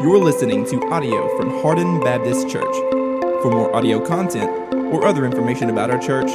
[0.00, 2.72] You're listening to audio from Hardin Baptist Church.
[3.42, 4.48] For more audio content
[4.94, 6.28] or other information about our church,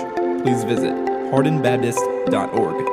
[0.44, 0.92] please visit
[1.32, 2.86] hardinbaptist.org.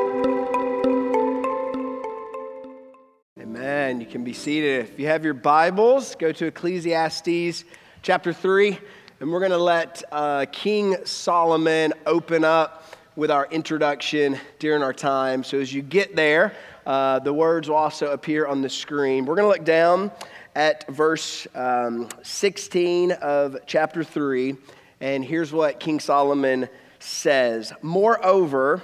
[3.41, 4.01] Amen.
[4.01, 4.89] You can be seated.
[4.89, 7.65] If you have your Bibles, go to Ecclesiastes
[8.03, 8.79] chapter 3,
[9.19, 12.85] and we're going to let uh, King Solomon open up
[13.17, 15.43] with our introduction during our time.
[15.43, 16.55] So as you get there,
[16.87, 19.27] uh, the words will also appear on the screen.
[19.27, 20.13] We're going to look down
[20.55, 24.57] at verse um, 16 of chapter 3,
[25.01, 27.73] and here's what King Solomon says.
[27.83, 28.83] Moreover,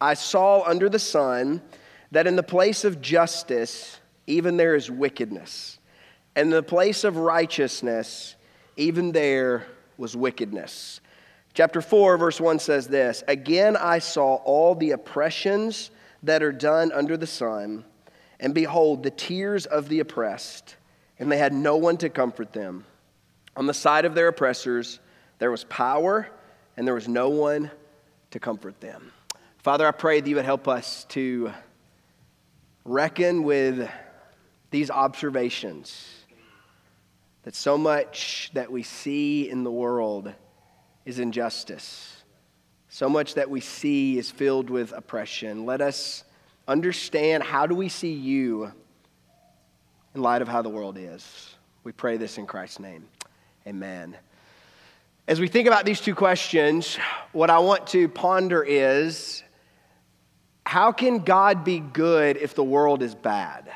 [0.00, 1.62] I saw under the sun
[2.12, 5.78] that in the place of justice, even there is wickedness,
[6.34, 8.36] and in the place of righteousness,
[8.76, 11.00] even there was wickedness.
[11.54, 15.90] Chapter 4, verse 1 says this Again I saw all the oppressions
[16.22, 17.84] that are done under the sun,
[18.38, 20.75] and behold, the tears of the oppressed
[21.18, 22.84] and they had no one to comfort them.
[23.56, 25.00] On the side of their oppressors,
[25.38, 26.28] there was power,
[26.76, 27.70] and there was no one
[28.30, 29.12] to comfort them.
[29.58, 31.52] Father, I pray that you would help us to
[32.84, 33.90] reckon with
[34.70, 36.06] these observations
[37.42, 40.32] that so much that we see in the world
[41.04, 42.24] is injustice.
[42.88, 45.64] So much that we see is filled with oppression.
[45.64, 46.24] Let us
[46.66, 48.72] understand how do we see you
[50.16, 51.54] in light of how the world is.
[51.84, 53.06] We pray this in Christ's name.
[53.66, 54.16] Amen.
[55.28, 56.96] As we think about these two questions,
[57.32, 59.42] what I want to ponder is
[60.64, 63.70] how can God be good if the world is bad?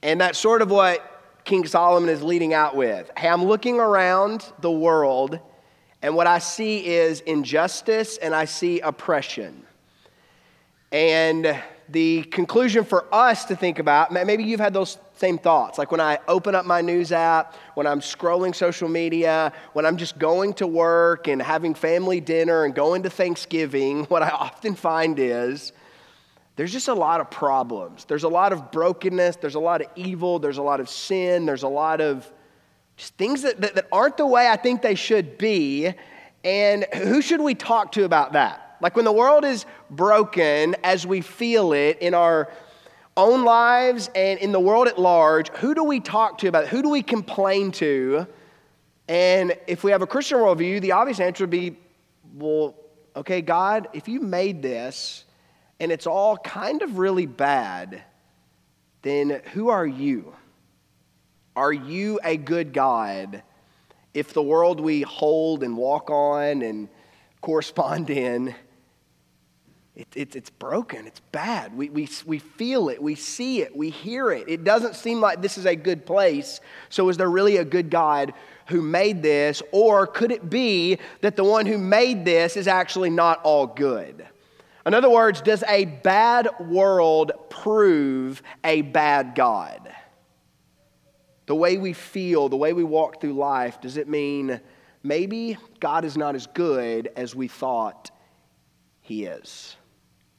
[0.00, 1.04] And that's sort of what
[1.44, 3.10] King Solomon is leading out with.
[3.18, 5.40] Hey, I'm looking around the world,
[6.02, 9.64] and what I see is injustice and I see oppression.
[10.92, 11.60] And
[11.92, 15.76] the conclusion for us to think about, maybe you've had those same thoughts.
[15.76, 19.96] Like when I open up my news app, when I'm scrolling social media, when I'm
[19.96, 24.74] just going to work and having family dinner and going to Thanksgiving, what I often
[24.74, 25.72] find is
[26.56, 28.04] there's just a lot of problems.
[28.04, 31.46] There's a lot of brokenness, there's a lot of evil, there's a lot of sin,
[31.46, 32.30] there's a lot of
[32.96, 35.92] just things that, that, that aren't the way I think they should be.
[36.44, 38.69] And who should we talk to about that?
[38.80, 42.50] Like when the world is broken as we feel it in our
[43.16, 46.70] own lives and in the world at large, who do we talk to about it?
[46.70, 48.26] Who do we complain to?
[49.08, 51.76] And if we have a Christian worldview, the obvious answer would be,
[52.34, 52.76] well,
[53.16, 55.24] okay, God, if you made this
[55.78, 58.02] and it's all kind of really bad,
[59.02, 60.34] then who are you?
[61.56, 63.42] Are you a good God
[64.14, 66.88] if the world we hold and walk on and
[67.40, 68.54] correspond in
[70.00, 71.06] it, it, it's broken.
[71.06, 71.76] It's bad.
[71.76, 73.02] We, we, we feel it.
[73.02, 73.76] We see it.
[73.76, 74.48] We hear it.
[74.48, 76.60] It doesn't seem like this is a good place.
[76.88, 78.32] So, is there really a good God
[78.68, 79.62] who made this?
[79.72, 84.26] Or could it be that the one who made this is actually not all good?
[84.86, 89.94] In other words, does a bad world prove a bad God?
[91.44, 94.62] The way we feel, the way we walk through life, does it mean
[95.02, 98.10] maybe God is not as good as we thought
[99.02, 99.76] he is?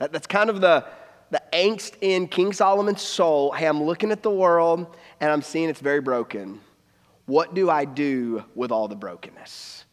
[0.02, 0.84] That, that's kind of the,
[1.30, 3.52] the angst in King Solomon's soul.
[3.52, 6.60] Hey, I'm looking at the world and I'm seeing it's very broken.
[7.28, 9.86] What do I do with all the brokenness?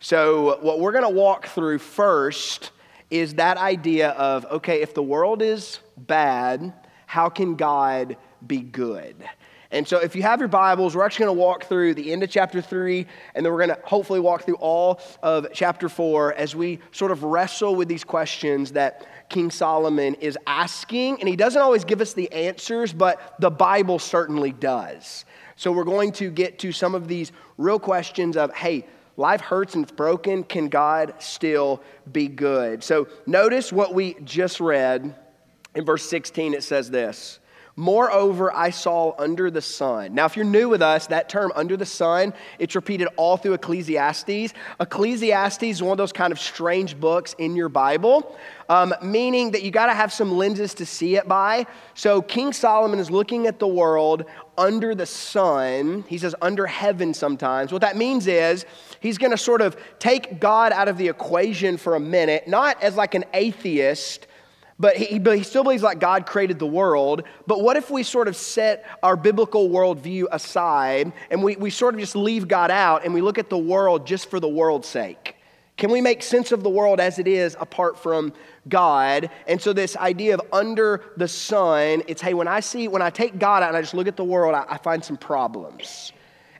[0.00, 2.72] So, what we're going to walk through first
[3.08, 6.74] is that idea of okay, if the world is bad,
[7.06, 9.14] how can God be good?
[9.70, 12.24] And so, if you have your Bibles, we're actually going to walk through the end
[12.24, 13.06] of chapter three,
[13.36, 17.12] and then we're going to hopefully walk through all of chapter four as we sort
[17.12, 22.00] of wrestle with these questions that King Solomon is asking, and he doesn't always give
[22.00, 25.24] us the answers, but the Bible certainly does.
[25.56, 29.74] So we're going to get to some of these real questions of, hey, life hurts
[29.74, 30.44] and it's broken.
[30.44, 31.82] Can God still
[32.12, 32.84] be good?
[32.84, 35.14] So notice what we just read
[35.74, 36.54] in verse 16.
[36.54, 37.40] It says this
[37.74, 40.14] Moreover, I saw under the sun.
[40.14, 43.54] Now, if you're new with us, that term under the sun, it's repeated all through
[43.54, 44.52] Ecclesiastes.
[44.78, 48.36] Ecclesiastes is one of those kind of strange books in your Bible,
[48.68, 51.66] um, meaning that you got to have some lenses to see it by.
[51.94, 54.26] So, King Solomon is looking at the world
[54.58, 56.04] under the sun.
[56.08, 57.72] He says under heaven sometimes.
[57.72, 58.66] What that means is
[59.00, 62.82] he's going to sort of take God out of the equation for a minute, not
[62.82, 64.26] as like an atheist
[64.82, 67.22] but he, he still believes like God created the world.
[67.46, 71.94] But what if we sort of set our biblical worldview aside and we, we sort
[71.94, 74.88] of just leave God out and we look at the world just for the world's
[74.88, 75.36] sake?
[75.76, 78.32] Can we make sense of the world as it is apart from
[78.68, 79.30] God?
[79.46, 83.10] And so, this idea of under the sun, it's hey, when I see, when I
[83.10, 86.12] take God out and I just look at the world, I, I find some problems.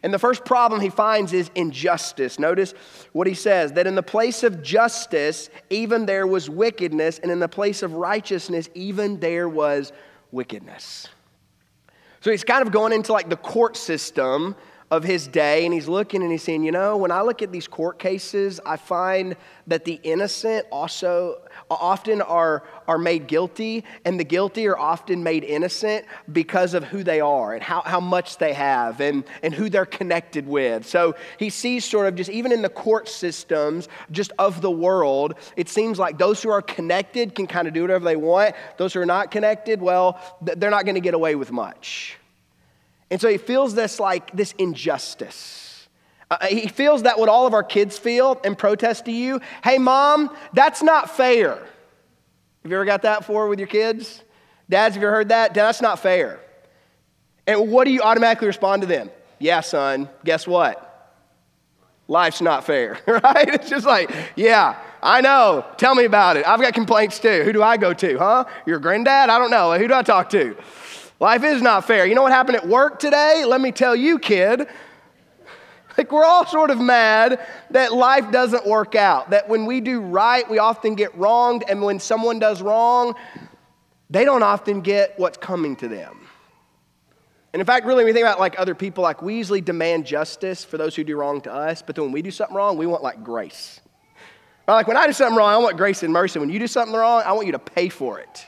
[0.02, 2.38] And the first problem he finds is injustice.
[2.38, 2.74] Notice
[3.12, 7.38] what he says that in the place of justice, even there was wickedness, and in
[7.38, 9.92] the place of righteousness, even there was
[10.32, 11.08] wickedness.
[12.20, 14.56] So he's kind of going into like the court system
[14.92, 17.50] of his day and he's looking and he's saying, you know, when I look at
[17.50, 21.41] these court cases, I find that the innocent also
[21.80, 27.02] often are, are made guilty, and the guilty are often made innocent because of who
[27.02, 30.86] they are and how, how much they have and, and who they're connected with.
[30.86, 35.34] So he sees sort of just even in the court systems, just of the world,
[35.56, 38.54] it seems like those who are connected can kind of do whatever they want.
[38.76, 42.16] Those who are not connected, well, they're not going to get away with much.
[43.10, 45.61] And so he feels this like this injustice.
[46.32, 49.76] Uh, he feels that what all of our kids feel and protest to you hey,
[49.76, 51.56] mom, that's not fair.
[51.56, 54.22] Have you ever got that before with your kids?
[54.70, 55.52] Dads, have you ever heard that?
[55.52, 56.40] That's not fair.
[57.46, 59.10] And what do you automatically respond to them?
[59.40, 60.88] Yeah, son, guess what?
[62.08, 63.48] Life's not fair, right?
[63.48, 65.66] It's just like, yeah, I know.
[65.76, 66.48] Tell me about it.
[66.48, 67.42] I've got complaints too.
[67.42, 68.44] Who do I go to, huh?
[68.64, 69.28] Your granddad?
[69.28, 69.76] I don't know.
[69.76, 70.56] Who do I talk to?
[71.20, 72.06] Life is not fair.
[72.06, 73.44] You know what happened at work today?
[73.46, 74.66] Let me tell you, kid.
[75.98, 80.00] Like, we're all sort of mad that life doesn't work out, that when we do
[80.00, 83.14] right, we often get wronged, and when someone does wrong,
[84.08, 86.18] they don't often get what's coming to them.
[87.52, 90.06] And in fact, really, when we think about like other people, like we usually demand
[90.06, 92.78] justice for those who do wrong to us, but then when we do something wrong,
[92.78, 93.80] we want like grace.
[94.66, 96.38] Like when I do something wrong, I want grace and mercy.
[96.38, 98.46] When you do something wrong, I want you to pay for it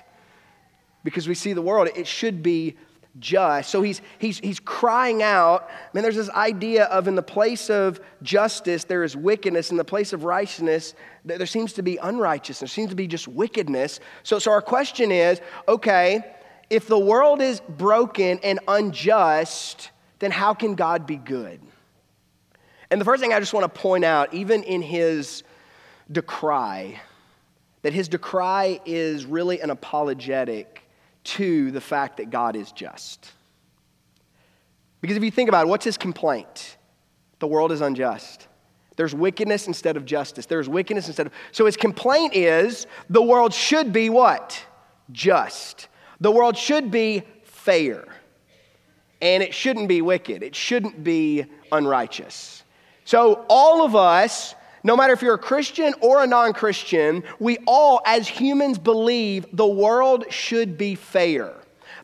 [1.02, 2.76] because we see the world, it should be
[3.18, 3.70] just.
[3.70, 5.68] So he's, he's, he's crying out.
[5.92, 9.70] Man, there's this idea of in the place of justice, there is wickedness.
[9.70, 10.94] In the place of righteousness,
[11.24, 12.60] there seems to be unrighteousness.
[12.60, 14.00] There seems to be just wickedness.
[14.22, 16.22] So, so our question is okay,
[16.70, 21.60] if the world is broken and unjust, then how can God be good?
[22.90, 25.42] And the first thing I just want to point out, even in his
[26.10, 27.00] decry,
[27.82, 30.73] that his decry is really an apologetic
[31.24, 33.32] to the fact that God is just.
[35.00, 36.76] Because if you think about it, what's his complaint?
[37.38, 38.48] The world is unjust.
[38.96, 40.46] There's wickedness instead of justice.
[40.46, 41.32] There's wickedness instead of.
[41.52, 44.64] So his complaint is the world should be what?
[45.12, 45.88] Just.
[46.20, 48.06] The world should be fair.
[49.20, 50.42] And it shouldn't be wicked.
[50.42, 52.62] It shouldn't be unrighteous.
[53.04, 54.54] So all of us
[54.84, 59.46] no matter if you're a Christian or a non Christian, we all, as humans, believe
[59.52, 61.54] the world should be fair.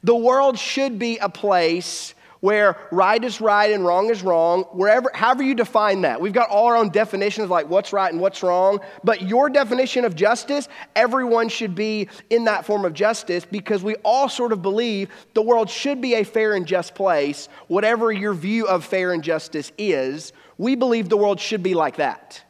[0.02, 5.10] The world should be a place where right is right and wrong is wrong, wherever,
[5.12, 6.18] however you define that.
[6.18, 10.06] We've got all our own definitions like what's right and what's wrong, but your definition
[10.06, 10.66] of justice,
[10.96, 15.42] everyone should be in that form of justice because we all sort of believe the
[15.42, 19.70] world should be a fair and just place, whatever your view of fair and justice
[19.76, 20.32] is.
[20.56, 22.42] We believe the world should be like that.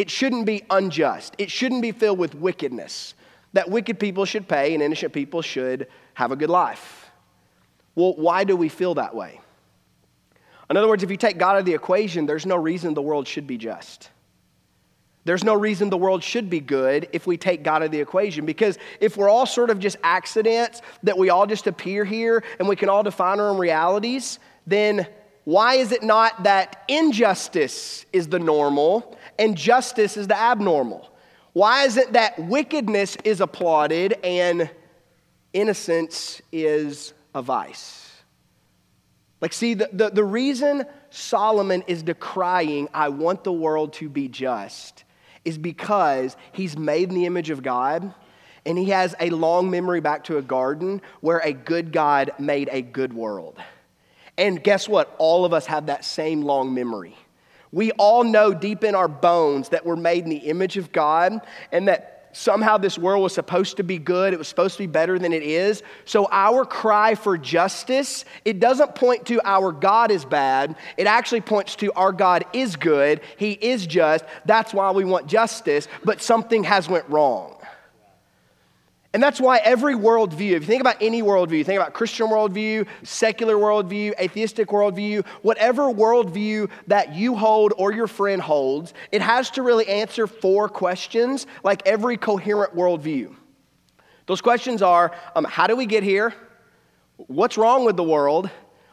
[0.00, 1.34] It shouldn't be unjust.
[1.36, 3.12] It shouldn't be filled with wickedness.
[3.52, 7.10] That wicked people should pay and innocent people should have a good life.
[7.94, 9.42] Well, why do we feel that way?
[10.70, 13.02] In other words, if you take God out of the equation, there's no reason the
[13.02, 14.08] world should be just.
[15.26, 18.00] There's no reason the world should be good if we take God out of the
[18.00, 18.46] equation.
[18.46, 22.66] Because if we're all sort of just accidents, that we all just appear here and
[22.66, 25.06] we can all define our own realities, then
[25.44, 31.10] why is it not that injustice is the normal and justice is the abnormal?
[31.52, 34.70] Why is it that wickedness is applauded and
[35.52, 38.12] innocence is a vice?
[39.40, 44.28] Like, see, the, the, the reason Solomon is decrying, I want the world to be
[44.28, 45.04] just,
[45.44, 48.14] is because he's made in the image of God
[48.66, 52.68] and he has a long memory back to a garden where a good God made
[52.70, 53.58] a good world.
[54.36, 55.14] And guess what?
[55.18, 57.16] All of us have that same long memory.
[57.72, 61.40] We all know deep in our bones that we're made in the image of God
[61.70, 64.32] and that somehow this world was supposed to be good.
[64.32, 65.82] It was supposed to be better than it is.
[66.04, 70.76] So our cry for justice, it doesn't point to our God is bad.
[70.96, 73.20] It actually points to our God is good.
[73.36, 74.24] He is just.
[74.44, 77.56] That's why we want justice, but something has went wrong.
[79.12, 82.86] And that's why every worldview, if you think about any worldview, think about Christian worldview,
[83.02, 89.50] secular worldview, atheistic worldview, whatever worldview that you hold or your friend holds, it has
[89.50, 93.34] to really answer four questions like every coherent worldview.
[94.26, 96.32] Those questions are um, how do we get here?
[97.16, 98.48] What's wrong with the world?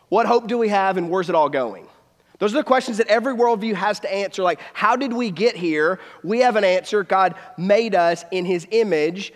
[0.09, 0.97] What hope do we have?
[0.97, 1.87] And where's it all going?
[2.39, 4.41] Those are the questions that every worldview has to answer.
[4.41, 5.99] Like, how did we get here?
[6.23, 7.03] We have an answer.
[7.03, 9.31] God made us in his image.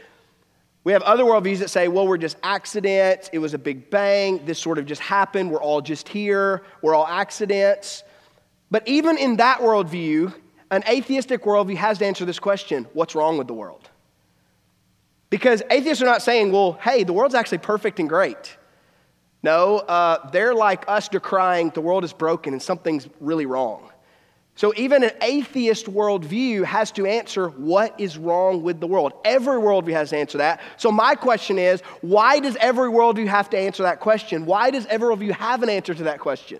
[0.84, 3.30] We have other worldviews that say, well, we're just accidents.
[3.32, 4.44] It was a big bang.
[4.46, 5.52] This sort of just happened.
[5.52, 6.64] We're all just here.
[6.82, 8.04] We're all accidents.
[8.72, 10.34] But even in that worldview,
[10.72, 13.90] an atheistic worldview has to answer this question what's wrong with the world?
[15.30, 18.58] Because atheists are not saying, well, hey, the world's actually perfect and great.
[19.44, 23.90] No, uh, they're like us decrying the world is broken and something's really wrong.
[24.62, 29.13] So even an atheist worldview has to answer what is wrong with the world.
[29.25, 30.62] Every worldview has to answer that.
[30.77, 34.46] So my question is, why does every worldview have to answer that question?
[34.46, 36.60] Why does every worldview have an answer to that question?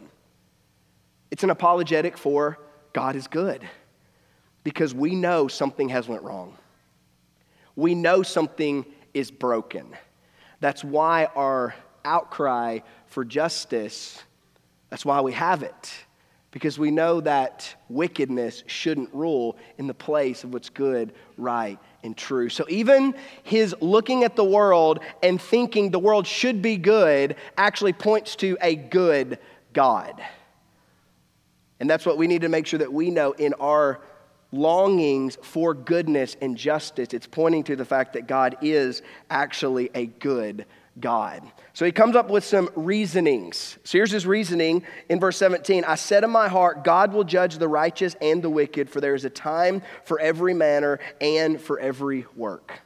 [1.30, 2.58] It's an apologetic for
[2.92, 3.70] God is good.
[4.64, 6.58] Because we know something has went wrong.
[7.76, 9.96] We know something is broken.
[10.60, 14.20] That's why our outcry for justice,
[14.90, 15.94] that's why we have it.
[16.52, 22.16] Because we know that wickedness shouldn't rule in the place of what's good, right, and
[22.16, 22.50] true.
[22.50, 27.94] So even his looking at the world and thinking the world should be good actually
[27.94, 29.40] points to a good
[29.72, 30.22] God.
[31.80, 34.02] And that's what we need to make sure that we know in our
[34.52, 37.14] longings for goodness and justice.
[37.14, 40.66] It's pointing to the fact that God is actually a good
[41.02, 41.44] God.
[41.74, 43.78] So he comes up with some reasonings.
[43.84, 47.58] So here's his reasoning in verse 17 I said in my heart, God will judge
[47.58, 51.80] the righteous and the wicked, for there is a time for every manner and for
[51.80, 52.80] every work.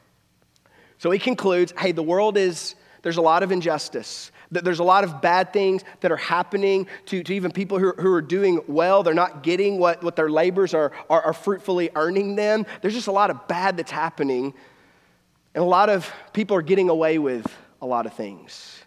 [0.98, 4.32] So he concludes hey, the world is, there's a lot of injustice.
[4.50, 8.12] There's a lot of bad things that are happening to, to even people who, who
[8.12, 9.02] are doing well.
[9.02, 12.64] They're not getting what, what their labors are, are, are fruitfully earning them.
[12.80, 14.54] There's just a lot of bad that's happening.
[15.54, 17.44] And a lot of people are getting away with
[17.80, 18.82] a lot of things.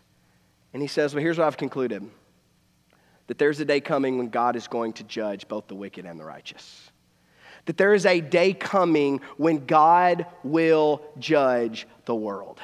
[0.74, 2.10] And he says, Well, here's what I've concluded
[3.28, 6.20] that there's a day coming when God is going to judge both the wicked and
[6.20, 6.90] the righteous.
[7.66, 12.60] That there is a day coming when God will judge the world.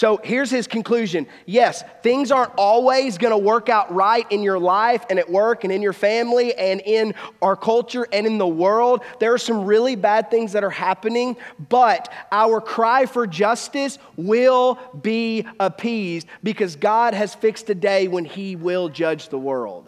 [0.00, 1.26] So here's his conclusion.
[1.44, 5.62] Yes, things aren't always going to work out right in your life and at work
[5.62, 9.02] and in your family and in our culture and in the world.
[9.18, 11.36] There are some really bad things that are happening,
[11.68, 18.24] but our cry for justice will be appeased because God has fixed a day when
[18.24, 19.84] he will judge the world.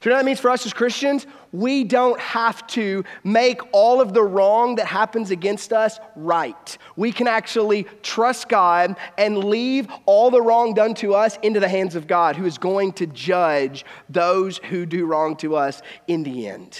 [0.00, 1.26] So, you know what that means for us as Christians?
[1.52, 6.78] We don't have to make all of the wrong that happens against us right.
[6.96, 11.68] We can actually trust God and leave all the wrong done to us into the
[11.68, 16.22] hands of God, who is going to judge those who do wrong to us in
[16.22, 16.78] the end.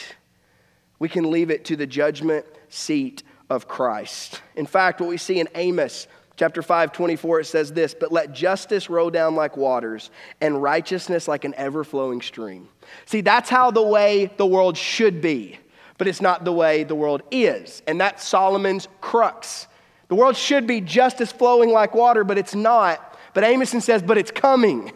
[1.01, 4.41] We can leave it to the judgment seat of Christ.
[4.55, 6.07] In fact, what we see in Amos
[6.41, 11.29] Chapter 5, 24, it says this But let justice roll down like waters, and righteousness
[11.29, 12.71] like an ever flowing stream.
[13.05, 15.59] See, that's how the way the world should be,
[15.99, 17.83] but it's not the way the world is.
[17.87, 19.67] And that's Solomon's crux.
[20.09, 23.19] The world should be justice flowing like water, but it's not.
[23.35, 24.93] But Amoson says, But it's coming.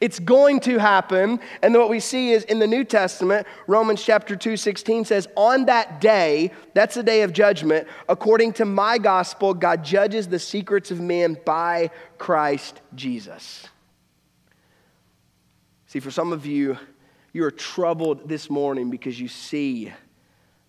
[0.00, 1.40] It's going to happen.
[1.62, 5.66] And what we see is in the New Testament, Romans chapter 2, 16 says, On
[5.66, 10.90] that day, that's the day of judgment, according to my gospel, God judges the secrets
[10.90, 13.68] of men by Christ Jesus.
[15.86, 16.76] See, for some of you,
[17.32, 19.92] you are troubled this morning because you see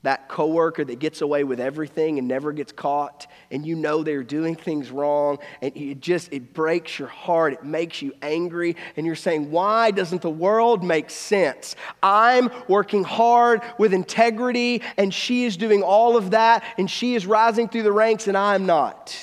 [0.06, 4.24] that coworker that gets away with everything and never gets caught and you know they're
[4.24, 9.06] doing things wrong and it just it breaks your heart it makes you angry and
[9.06, 11.76] you're saying why doesn't the world make sense?
[12.02, 17.26] I'm working hard with integrity and she is doing all of that and she is
[17.26, 19.18] rising through the ranks and i'm not.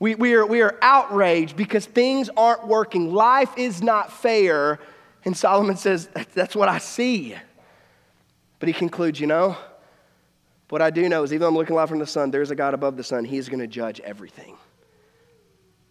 [0.00, 3.14] We, we, are, we are outraged because things aren't working.
[3.14, 4.78] Life is not fair.
[5.24, 7.34] And solomon says that's what i see
[8.58, 9.56] but he concludes, you know,
[10.70, 12.54] what I do know is even though I'm looking life from the sun, there's a
[12.54, 13.24] God above the sun.
[13.24, 14.56] He's going to judge everything.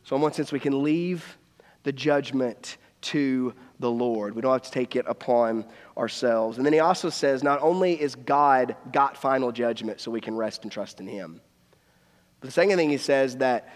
[0.03, 1.38] So, in one sense, we can leave
[1.84, 4.36] the judgment to the Lord.
[4.36, 5.65] We don't have to take it upon
[5.98, 6.58] ourselves.
[6.58, 10.36] And then he also says, not only is God got final judgment, so we can
[10.36, 11.41] rest and trust in him.
[12.39, 13.74] But the second thing he says that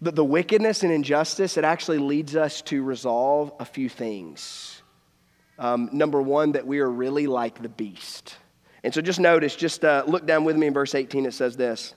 [0.00, 4.81] the, the wickedness and injustice, it actually leads us to resolve a few things.
[5.58, 8.36] Um, number one, that we are really like the beast.
[8.82, 11.56] And so just notice, just uh, look down with me in verse 18, it says
[11.56, 11.94] this.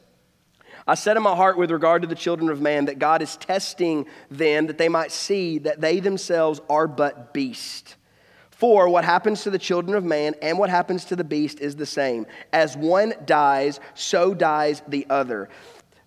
[0.88, 3.38] I said in my heart with regard to the children of man that God is
[3.38, 7.96] testing them that they might see that they themselves are but beast.
[8.52, 11.76] For what happens to the children of man and what happens to the beast is
[11.76, 12.28] the same.
[12.54, 15.50] As one dies, so dies the other.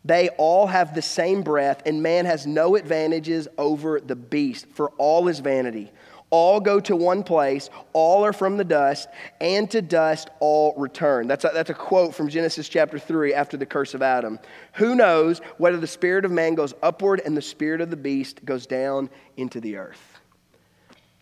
[0.04, 4.90] They all have the same breath, and man has no advantages over the beast, for
[4.90, 5.90] all is vanity.
[6.30, 9.08] All go to one place, all are from the dust,
[9.40, 11.26] and to dust all return.
[11.26, 14.38] That's a, that's a quote from Genesis chapter 3 after the curse of Adam.
[14.74, 18.44] Who knows whether the spirit of man goes upward and the spirit of the beast
[18.44, 20.17] goes down into the earth?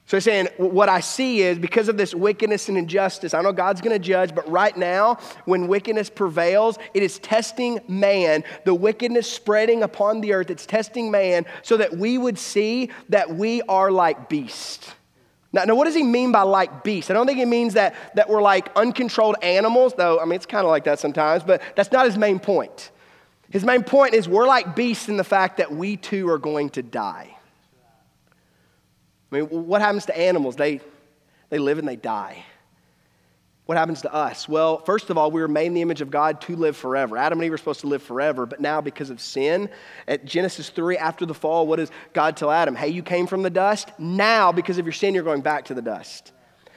[0.07, 3.53] So he's saying, what I see is because of this wickedness and injustice, I know
[3.53, 8.73] God's going to judge, but right now, when wickedness prevails, it is testing man, the
[8.73, 13.63] wickedness spreading upon the earth, it's testing man so that we would see that we
[13.63, 14.95] are like beasts.
[15.53, 17.11] Now, now, what does he mean by like beasts?
[17.11, 20.47] I don't think he means that, that we're like uncontrolled animals, though, I mean, it's
[20.47, 22.93] kind of like that sometimes, but that's not his main point.
[23.51, 26.71] His main point is we're like beasts in the fact that we too are going
[26.71, 27.36] to die.
[29.31, 30.57] I mean, what happens to animals?
[30.57, 30.81] They,
[31.51, 32.45] they live and they die.
[33.67, 34.49] What happens to us?
[34.49, 37.17] Well, first of all, we were made in the image of God to live forever.
[37.17, 39.69] Adam and Eve were supposed to live forever, but now because of sin,
[40.07, 42.77] at Genesis 3, after the fall, what does God tell Adam?
[42.77, 43.91] Hey, you came from the dust.
[43.99, 46.33] Now, because of your sin, you're going back to the dust.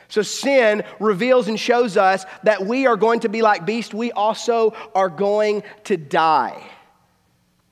[0.07, 3.93] So sin reveals and shows us that we are going to be like beasts.
[3.93, 6.67] We also are going to die.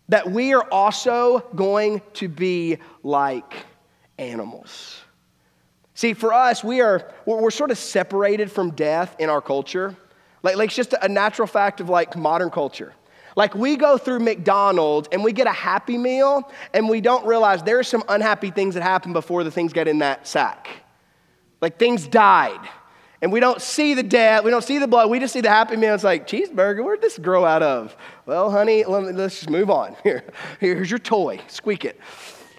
[0.10, 3.66] That we are also going to be like
[4.18, 5.02] animals.
[5.94, 9.96] See, for us, we are, we're sort of separated from death in our culture.
[10.44, 12.94] Like, like it's just a natural fact of like modern culture.
[13.36, 17.62] Like we go through McDonald's and we get a happy meal and we don't realize
[17.64, 20.68] there are some unhappy things that happen before the things get in that sack.
[21.62, 22.60] Like things died.
[23.22, 25.50] And we don't see the death, we don't see the blood, we just see the
[25.50, 25.96] happy meal.
[25.96, 27.96] It's like, cheeseburger, where'd this grow out of?
[28.28, 29.96] Well, honey, let let's just move on.
[30.04, 30.24] Here,
[30.60, 32.00] here's your toy, squeak it.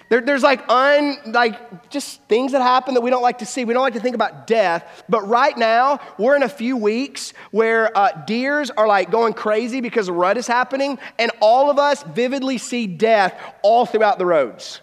[0.08, 3.64] There, there's like un, like just things that happen that we don't like to see.
[3.64, 5.04] We don't like to think about death.
[5.08, 9.80] But right now, we're in a few weeks where uh, deers are like going crazy
[9.80, 14.80] because rut is happening, and all of us vividly see death all throughout the roads.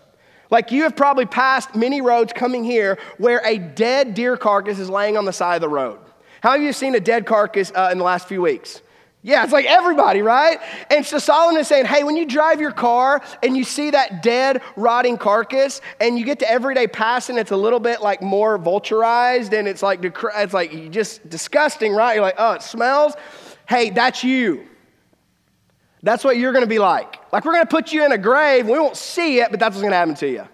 [0.51, 4.89] Like you have probably passed many roads coming here where a dead deer carcass is
[4.89, 5.99] laying on the side of the road.
[6.41, 8.81] How have you seen a dead carcass uh, in the last few weeks?
[9.25, 10.59] Yeah, it's like everybody, right?
[10.91, 14.21] And so Solomon is saying, hey, when you drive your car and you see that
[14.21, 18.59] dead, rotting carcass, and you get to everyday passing, it's a little bit like more
[18.59, 22.13] vulturized, and it's like it's like just disgusting, right?
[22.13, 23.15] You're like, oh, it smells.
[23.67, 24.67] Hey, that's you.
[26.03, 27.17] That's what you're going to be like.
[27.33, 28.67] Like we're going to put you in a grave.
[28.67, 30.47] We won't see it, but that's what's going to happen to you.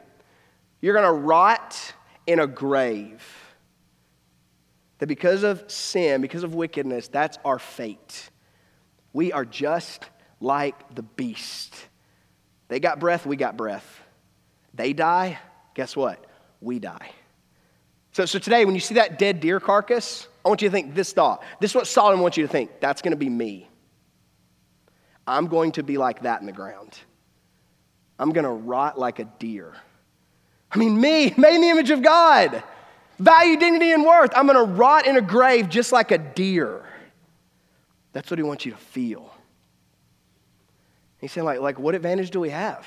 [0.79, 1.93] You're going to rot
[2.25, 3.21] in a grave.
[4.99, 8.29] That because of sin, because of wickedness, that's our fate.
[9.13, 10.05] We are just
[10.39, 11.75] like the beast.
[12.67, 14.01] They got breath, we got breath.
[14.73, 15.39] They die,
[15.75, 16.25] guess what?
[16.61, 17.11] We die.
[18.13, 20.95] So, so today, when you see that dead deer carcass, I want you to think
[20.95, 21.43] this thought.
[21.59, 22.79] This is what Solomon wants you to think.
[22.79, 23.69] That's going to be me.
[25.25, 26.97] I'm going to be like that in the ground.
[28.19, 29.73] I'm going to rot like a deer.
[30.71, 32.63] I mean, me, made in the image of God,
[33.17, 34.31] value, dignity, and worth.
[34.35, 36.83] I'm going to rot in a grave just like a deer.
[38.13, 39.33] That's what he wants you to feel.
[41.19, 42.85] He's saying, like, like, what advantage do we have?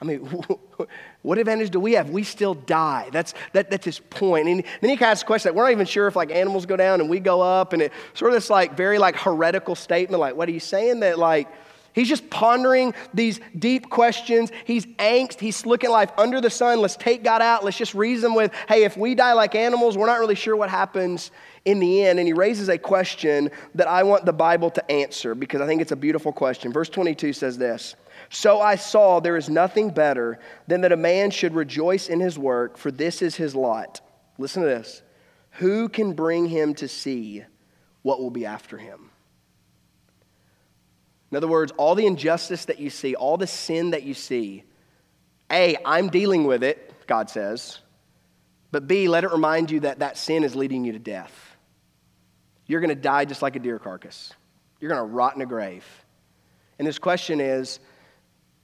[0.00, 0.18] I mean,
[1.22, 2.10] what advantage do we have?
[2.10, 3.08] We still die.
[3.12, 4.48] That's, that, that's his point.
[4.48, 6.30] And then he kind of asks the question, like, we're not even sure if like
[6.30, 7.72] animals go down and we go up.
[7.72, 11.00] And it sort of this like very like heretical statement, like, what are you saying
[11.00, 11.48] that like,
[11.96, 14.52] He's just pondering these deep questions.
[14.66, 15.40] He's angst.
[15.40, 16.82] He's looking life under the sun.
[16.82, 17.64] Let's take God out.
[17.64, 20.68] Let's just reason with, hey, if we die like animals, we're not really sure what
[20.68, 21.30] happens
[21.66, 25.34] in the end, and he raises a question that I want the Bible to answer
[25.34, 26.72] because I think it's a beautiful question.
[26.72, 27.96] Verse 22 says this
[28.30, 32.38] So I saw there is nothing better than that a man should rejoice in his
[32.38, 34.00] work, for this is his lot.
[34.38, 35.02] Listen to this.
[35.52, 37.42] Who can bring him to see
[38.02, 39.10] what will be after him?
[41.32, 44.62] In other words, all the injustice that you see, all the sin that you see,
[45.50, 47.80] A, I'm dealing with it, God says.
[48.70, 51.45] But B, let it remind you that that sin is leading you to death.
[52.66, 54.32] You're going to die just like a deer carcass.
[54.80, 55.84] You're going to rot in a grave.
[56.78, 57.80] And this question is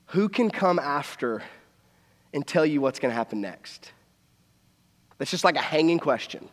[0.07, 1.43] who can come after
[2.35, 3.93] and tell you what's going to happen next?
[5.19, 6.49] That's just like a hanging question.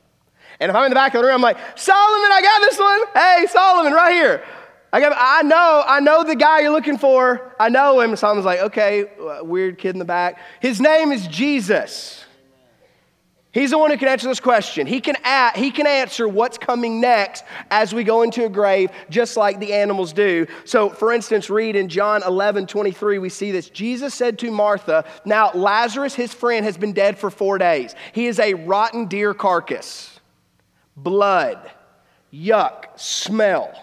[0.60, 2.80] And if I'm in the back of the room, I'm like, Solomon, I got this
[2.80, 3.02] one.
[3.14, 4.44] Hey, Solomon, right here.
[4.92, 7.56] I, got, I know, I know the guy you're looking for.
[7.60, 8.16] I know him.
[8.16, 9.06] Solomon's like, okay,
[9.42, 10.40] weird kid in the back.
[10.60, 12.26] His name is Jesus.
[13.52, 14.86] He's the one who can answer this question.
[14.86, 18.92] He can, add, he can answer what's coming next as we go into a grave,
[19.10, 20.46] just like the animals do.
[20.66, 23.70] So, for instance, read in John 11 23, we see this.
[23.70, 27.96] Jesus said to Martha, Now Lazarus, his friend, has been dead for four days.
[28.14, 30.20] He is a rotten deer carcass,
[30.96, 31.72] blood,
[32.32, 33.74] yuck, smell.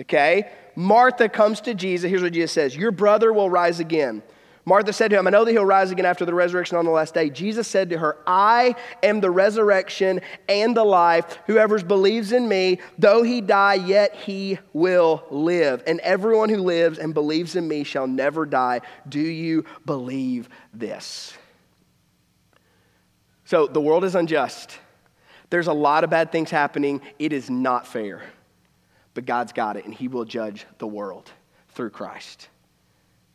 [0.00, 0.50] Okay?
[0.74, 2.08] Martha comes to Jesus.
[2.10, 4.22] Here's what Jesus says Your brother will rise again.
[4.66, 6.90] Martha said to him, I know that he'll rise again after the resurrection on the
[6.90, 7.30] last day.
[7.30, 11.38] Jesus said to her, I am the resurrection and the life.
[11.46, 15.82] Whoever believes in me, though he die, yet he will live.
[15.86, 18.82] And everyone who lives and believes in me shall never die.
[19.08, 21.32] Do you believe this?
[23.46, 24.78] So the world is unjust.
[25.48, 27.00] There's a lot of bad things happening.
[27.18, 28.22] It is not fair.
[29.14, 31.32] But God's got it, and he will judge the world
[31.70, 32.48] through Christ.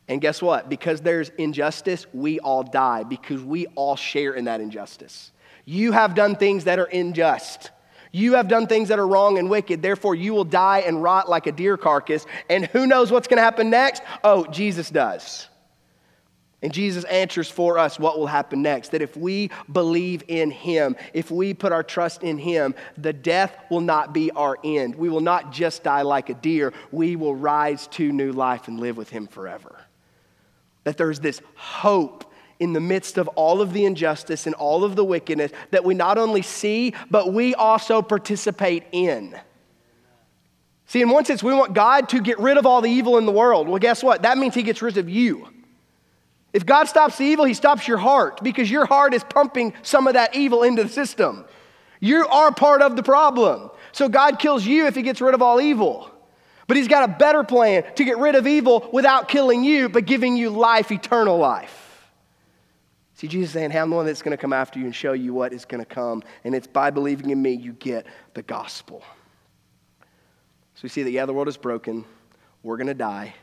[0.08, 0.70] And guess what?
[0.70, 5.32] Because there's injustice, we all die because we all share in that injustice.
[5.66, 7.72] You have done things that are unjust.
[8.12, 9.82] You have done things that are wrong and wicked.
[9.82, 12.26] Therefore, you will die and rot like a deer carcass.
[12.50, 14.04] And who knows what's going to happen next?
[14.24, 15.48] Oh, Jesus does.
[16.62, 18.92] And Jesus answers for us what will happen next.
[18.92, 23.56] That if we believe in Him, if we put our trust in Him, the death
[23.70, 24.96] will not be our end.
[24.96, 28.80] We will not just die like a deer, we will rise to new life and
[28.80, 29.85] live with Him forever
[30.86, 34.96] that there's this hope in the midst of all of the injustice and all of
[34.96, 39.38] the wickedness that we not only see, but we also participate in.
[40.88, 43.26] See, in one sense, we want God to get rid of all the evil in
[43.26, 43.68] the world.
[43.68, 44.22] Well, guess what?
[44.22, 45.50] That means He gets rid of you.
[46.54, 50.08] If God stops the evil, He stops your heart because your heart is pumping some
[50.08, 51.44] of that evil into the system.
[52.00, 53.72] You are part of the problem.
[53.92, 56.12] So God kills you if He gets rid of all evil.
[56.68, 60.06] But he's got a better plan to get rid of evil without killing you, but
[60.06, 61.82] giving you life, eternal life.
[63.14, 65.14] See, Jesus saying, hey, I'm the one that's going to come after you and show
[65.14, 66.22] you what is going to come.
[66.44, 69.04] And it's by believing in me, you get the gospel.
[70.74, 72.04] So we see that, yeah, the world is broken.
[72.62, 73.36] We're going to die.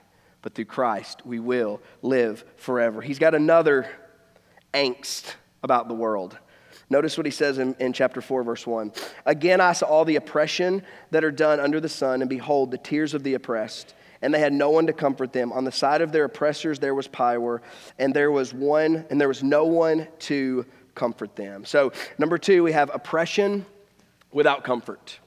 [0.42, 3.00] But through Christ, we will live forever.
[3.00, 3.88] He's got another
[4.74, 6.37] angst about the world.
[6.92, 8.92] Notice what he says in, in chapter 4, verse 1.
[9.24, 12.76] Again, I saw all the oppression that are done under the sun, and behold, the
[12.76, 13.94] tears of the oppressed.
[14.20, 15.52] And they had no one to comfort them.
[15.52, 17.62] On the side of their oppressors there was power,
[17.98, 21.64] and there was one, and there was no one to comfort them.
[21.64, 23.64] So, number two, we have oppression
[24.31, 25.18] without comfort.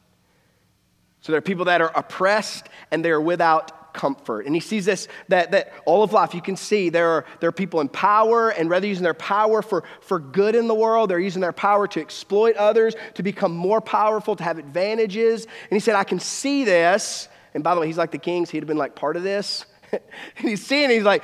[1.21, 4.45] So there are people that are oppressed and they are without comfort.
[4.45, 7.49] And he sees this that, that all of life, you can see there are, there
[7.49, 11.09] are people in power, and rather using their power for, for good in the world,
[11.09, 15.45] they're using their power to exploit others, to become more powerful, to have advantages.
[15.45, 17.27] And he said, I can see this.
[17.53, 19.65] And by the way, he's like the kings, he'd have been like part of this.
[19.91, 20.01] and
[20.37, 21.23] he's seeing, he's like,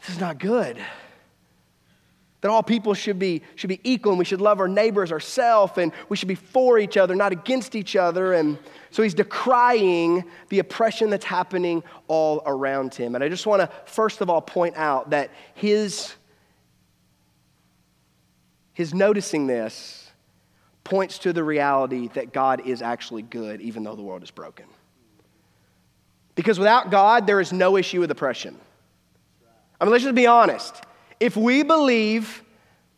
[0.00, 0.78] this is not good
[2.44, 5.78] that all people should be, should be equal and we should love our neighbors ourselves
[5.78, 8.34] and we should be for each other, not against each other.
[8.34, 8.58] And
[8.90, 13.14] so he's decrying the oppression that's happening all around him.
[13.14, 16.12] And I just want to, first of all, point out that his,
[18.74, 20.10] his noticing this
[20.84, 24.66] points to the reality that God is actually good, even though the world is broken.
[26.34, 28.58] Because without God, there is no issue with oppression.
[29.80, 30.84] I mean, let's just be honest.
[31.20, 32.42] If we believe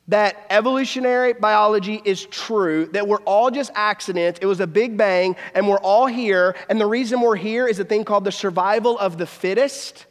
[0.08, 5.34] that evolutionary biology is true, that we're all just accidents, it was a big bang,
[5.54, 8.98] and we're all here, and the reason we're here is a thing called the survival
[8.98, 10.06] of the fittest,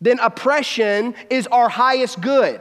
[0.00, 2.60] then oppression is our highest good.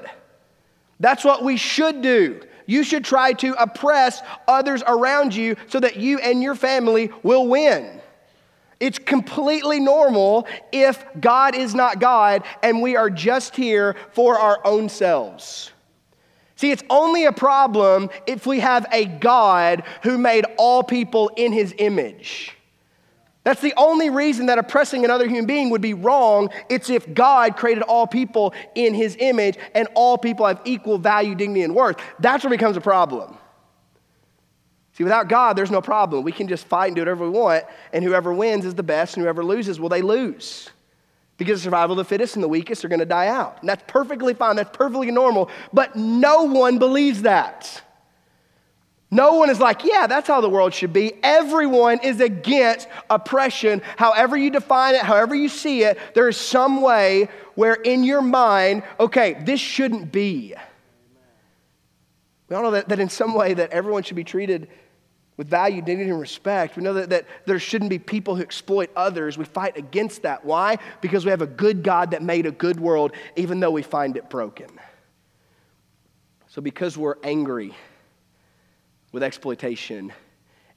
[0.99, 2.41] That's what we should do.
[2.67, 7.47] You should try to oppress others around you so that you and your family will
[7.47, 8.00] win.
[8.81, 14.59] It's completely normal if God is not God and we are just here for our
[14.65, 15.71] own selves.
[16.55, 21.53] See, it's only a problem if we have a God who made all people in
[21.53, 22.57] his image.
[23.43, 26.49] That's the only reason that oppressing another human being would be wrong.
[26.67, 31.35] It's if God created all people in his image and all people have equal value,
[31.35, 31.97] dignity, and worth.
[32.19, 33.37] That's where it becomes a problem.
[35.01, 36.23] See, without God, there's no problem.
[36.23, 39.15] We can just fight and do whatever we want, and whoever wins is the best,
[39.15, 40.69] and whoever loses, well, they lose.
[41.37, 43.57] Because the survival of the fittest and the weakest are going to die out.
[43.61, 47.81] And that's perfectly fine, that's perfectly normal, but no one believes that.
[49.09, 51.13] No one is like, yeah, that's how the world should be.
[51.23, 53.81] Everyone is against oppression.
[53.97, 58.21] However, you define it, however, you see it, there is some way where in your
[58.21, 60.53] mind, okay, this shouldn't be.
[62.49, 64.67] We all know that, that in some way that everyone should be treated
[65.41, 66.77] with value, dignity, and respect.
[66.77, 69.39] We know that, that there shouldn't be people who exploit others.
[69.39, 70.45] We fight against that.
[70.45, 70.77] Why?
[71.01, 74.17] Because we have a good God that made a good world, even though we find
[74.17, 74.67] it broken.
[76.45, 77.73] So, because we're angry
[79.11, 80.13] with exploitation,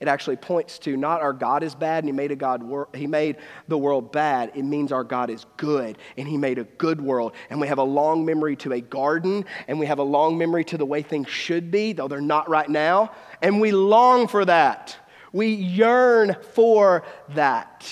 [0.00, 2.88] it actually points to not our God is bad and he made a God wor-
[2.94, 3.36] he made
[3.68, 4.52] the world bad.
[4.54, 7.32] It means our God is good and he made a good world.
[7.48, 10.64] And we have a long memory to a garden and we have a long memory
[10.64, 13.12] to the way things should be, though they're not right now.
[13.44, 14.96] And we long for that.
[15.30, 17.04] We yearn for
[17.34, 17.86] that.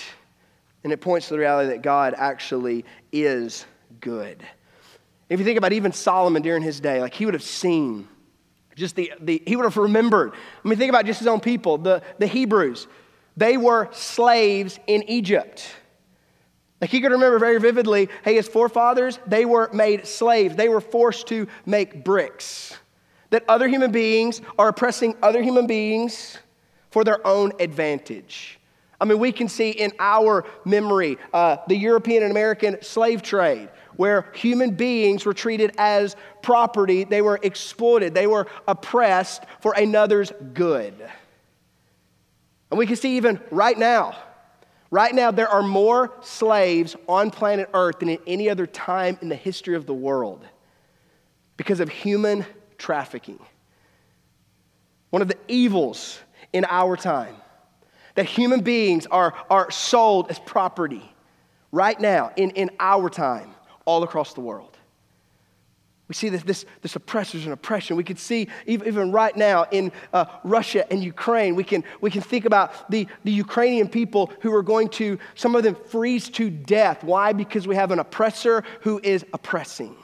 [0.83, 3.67] And it points to the reality that God actually is
[4.01, 4.43] good.
[5.29, 8.09] If you think about even Solomon during his day, like he would have seen
[8.77, 10.33] just the, the he would have remembered.
[10.33, 12.87] I mean, think about just his own people, the, the Hebrews.
[13.37, 15.71] They were slaves in Egypt.
[16.81, 20.57] Like he could remember very vividly, hey, his forefathers, they were made slaves.
[20.57, 22.75] They were forced to make bricks.
[23.33, 26.38] That other human beings are oppressing other human beings
[26.90, 28.59] for their own advantage.
[29.01, 33.71] I mean, we can see in our memory uh, the European and American slave trade,
[33.97, 40.31] where human beings were treated as property, they were exploited, they were oppressed for another's
[40.53, 40.95] good.
[42.71, 44.14] And we can see even right now,
[44.90, 49.31] right now, there are more slaves on planet Earth than at any other time in
[49.31, 50.45] the history of the world
[51.57, 52.45] because of human
[52.83, 53.38] trafficking.
[55.11, 56.18] One of the evils
[56.53, 57.37] in our time
[58.14, 61.03] that human beings are, are sold as property
[61.71, 64.77] right now in, in our time all across the world.
[66.09, 67.97] We see this, this, this oppressors and oppression.
[67.97, 72.11] We can see even, even right now in uh, Russia and Ukraine, we can, we
[72.11, 76.29] can think about the, the Ukrainian people who are going to, some of them freeze
[76.31, 77.03] to death.
[77.05, 77.33] Why?
[77.33, 79.97] Because we have an oppressor who is oppressing.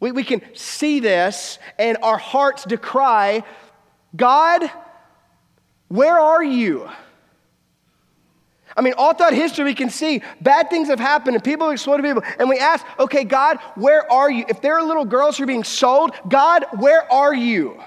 [0.00, 3.44] We, we can see this and our hearts decry
[4.16, 4.68] God,
[5.88, 6.88] where are you?
[8.76, 11.74] I mean, all throughout history, we can see bad things have happened and people have
[11.74, 12.22] exploited people.
[12.38, 14.44] And we ask, okay, God, where are you?
[14.48, 17.80] If there are little girls who are being sold, God, where are you?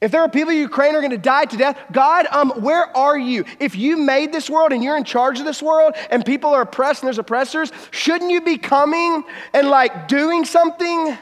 [0.00, 2.50] If there are people in Ukraine who are going to die to death, God, um,
[2.62, 3.44] where are you?
[3.58, 6.62] If you made this world and you're in charge of this world and people are
[6.62, 11.18] oppressed and there's oppressors, shouldn't you be coming and like doing something?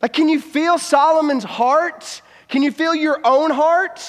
[0.00, 2.22] Like, can you feel Solomon's heart?
[2.48, 4.00] Can you feel your own heart?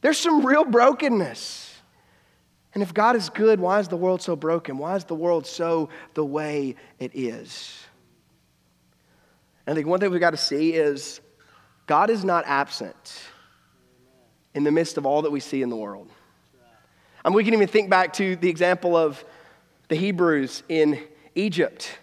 [0.00, 1.74] There's some real brokenness.
[2.72, 4.78] And if God is good, why is the world so broken?
[4.78, 7.83] Why is the world so the way it is?
[9.66, 11.20] I think one thing we've got to see is
[11.86, 13.22] God is not absent
[14.54, 16.08] in the midst of all that we see in the world.
[17.24, 19.24] I mean, we can even think back to the example of
[19.88, 21.00] the Hebrews in
[21.34, 21.98] Egypt.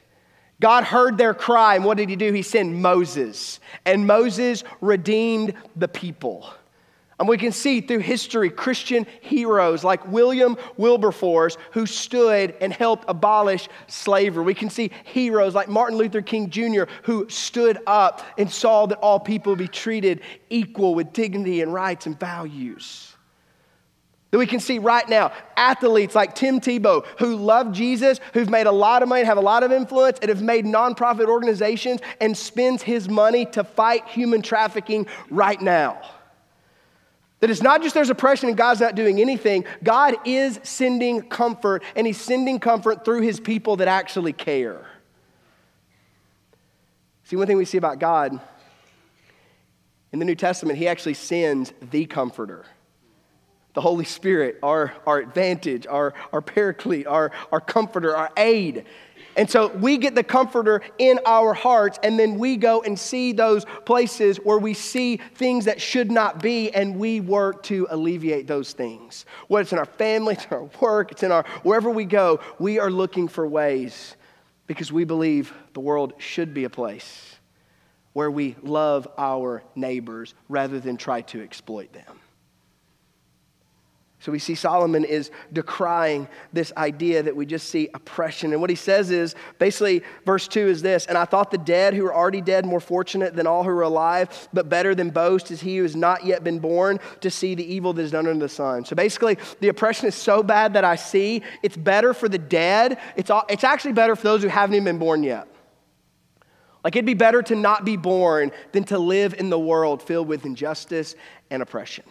[0.59, 2.31] God heard their cry, and what did he do?
[2.33, 6.47] He sent Moses, and Moses redeemed the people.
[7.21, 13.05] And we can see through history Christian heroes like William Wilberforce who stood and helped
[13.07, 14.43] abolish slavery.
[14.43, 16.85] We can see heroes like Martin Luther King Jr.
[17.03, 22.07] who stood up and saw that all people be treated equal with dignity and rights
[22.07, 23.13] and values.
[24.31, 28.65] That we can see right now athletes like Tim Tebow who love Jesus, who've made
[28.65, 32.35] a lot of money, have a lot of influence, and have made nonprofit organizations and
[32.35, 36.01] spends his money to fight human trafficking right now.
[37.41, 39.65] That it's not just there's oppression and God's not doing anything.
[39.83, 44.85] God is sending comfort, and He's sending comfort through His people that actually care.
[47.25, 48.39] See, one thing we see about God
[50.11, 52.65] in the New Testament, He actually sends the Comforter.
[53.73, 58.85] The Holy Spirit, our, our advantage, our, our paraclete, our, our comforter, our aid.
[59.37, 63.31] And so we get the comforter in our hearts, and then we go and see
[63.31, 68.47] those places where we see things that should not be, and we work to alleviate
[68.47, 69.25] those things.
[69.47, 72.41] Whether it's in our family, it's in our work, it's in our wherever we go,
[72.59, 74.17] we are looking for ways
[74.67, 77.35] because we believe the world should be a place
[78.13, 82.19] where we love our neighbors rather than try to exploit them.
[84.21, 88.51] So we see Solomon is decrying this idea that we just see oppression.
[88.51, 91.95] And what he says is basically, verse 2 is this And I thought the dead
[91.95, 95.49] who are already dead more fortunate than all who are alive, but better than boast
[95.49, 98.27] is he who has not yet been born to see the evil that is done
[98.27, 98.85] under the sun.
[98.85, 102.99] So basically, the oppression is so bad that I see it's better for the dead.
[103.15, 105.47] It's, all, it's actually better for those who haven't even been born yet.
[106.83, 110.27] Like it'd be better to not be born than to live in the world filled
[110.27, 111.15] with injustice
[111.49, 112.05] and oppression.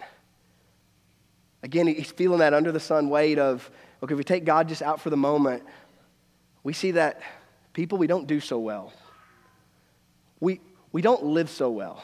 [1.62, 3.70] Again, he's feeling that under the sun weight of,
[4.02, 5.62] okay, if we take God just out for the moment,
[6.62, 7.20] we see that
[7.72, 8.92] people, we don't do so well.
[10.40, 10.60] We,
[10.92, 12.02] we don't live so well.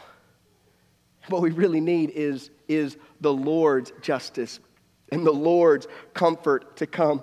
[1.28, 4.60] What we really need is, is the Lord's justice
[5.10, 7.22] and the Lord's comfort to come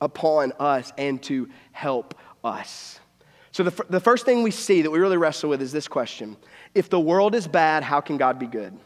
[0.00, 2.14] upon us and to help
[2.44, 3.00] us.
[3.52, 6.36] So, the, the first thing we see that we really wrestle with is this question
[6.74, 8.78] If the world is bad, how can God be good?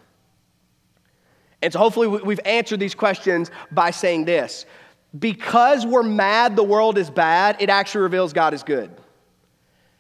[1.67, 4.67] And so hopefully we've answered these questions by saying this.
[5.19, 8.89] Because we're mad the world is bad, it actually reveals God is good.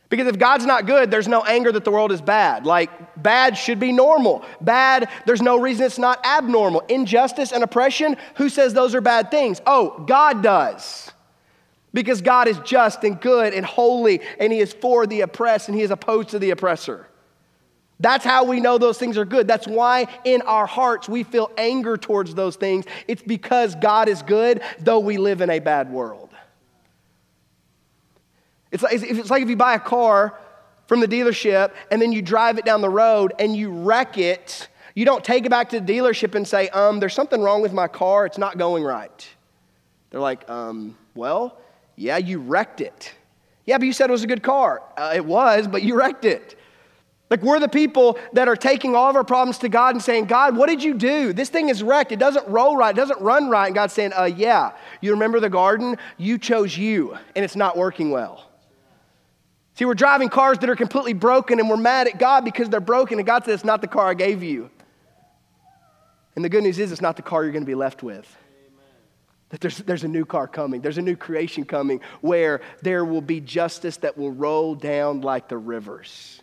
[0.08, 2.66] Because if God's not good, there's no anger that the world is bad.
[2.66, 4.44] Like, bad should be normal.
[4.60, 6.82] Bad, there's no reason it's not abnormal.
[6.82, 9.60] Injustice and oppression, who says those are bad things?
[9.66, 11.10] Oh, God does.
[11.92, 15.76] Because God is just and good and holy, and He is for the oppressed, and
[15.76, 17.08] He is opposed to the oppressor.
[17.98, 19.48] That's how we know those things are good.
[19.48, 22.84] That's why in our hearts we feel anger towards those things.
[23.08, 26.30] It's because God is good, though we live in a bad world.
[28.70, 30.38] It's like, it's like if you buy a car
[30.86, 34.68] from the dealership and then you drive it down the road and you wreck it.
[34.94, 37.72] You don't take it back to the dealership and say, um, there's something wrong with
[37.72, 39.28] my car, it's not going right.
[40.10, 41.58] They're like, um, well,
[41.96, 43.12] yeah, you wrecked it.
[43.66, 44.82] Yeah, but you said it was a good car.
[44.96, 46.58] Uh, it was, but you wrecked it.
[47.28, 50.26] Like, we're the people that are taking all of our problems to God and saying,
[50.26, 51.32] God, what did you do?
[51.32, 52.12] This thing is wrecked.
[52.12, 52.94] It doesn't roll right.
[52.94, 53.66] It doesn't run right.
[53.66, 55.96] And God's saying, uh, yeah, you remember the garden?
[56.18, 58.48] You chose you, and it's not working well.
[59.74, 62.80] See, we're driving cars that are completely broken, and we're mad at God because they're
[62.80, 64.70] broken, and God said, it's not the car I gave you.
[66.36, 68.36] And the good news is, it's not the car you're going to be left with.
[69.48, 70.80] That there's, there's a new car coming.
[70.80, 75.48] There's a new creation coming where there will be justice that will roll down like
[75.48, 76.40] the rivers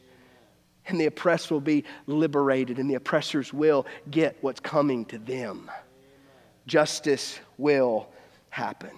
[0.88, 5.70] and the oppressed will be liberated, and the oppressors will get what's coming to them.
[6.68, 8.10] Justice will
[8.50, 8.92] happen.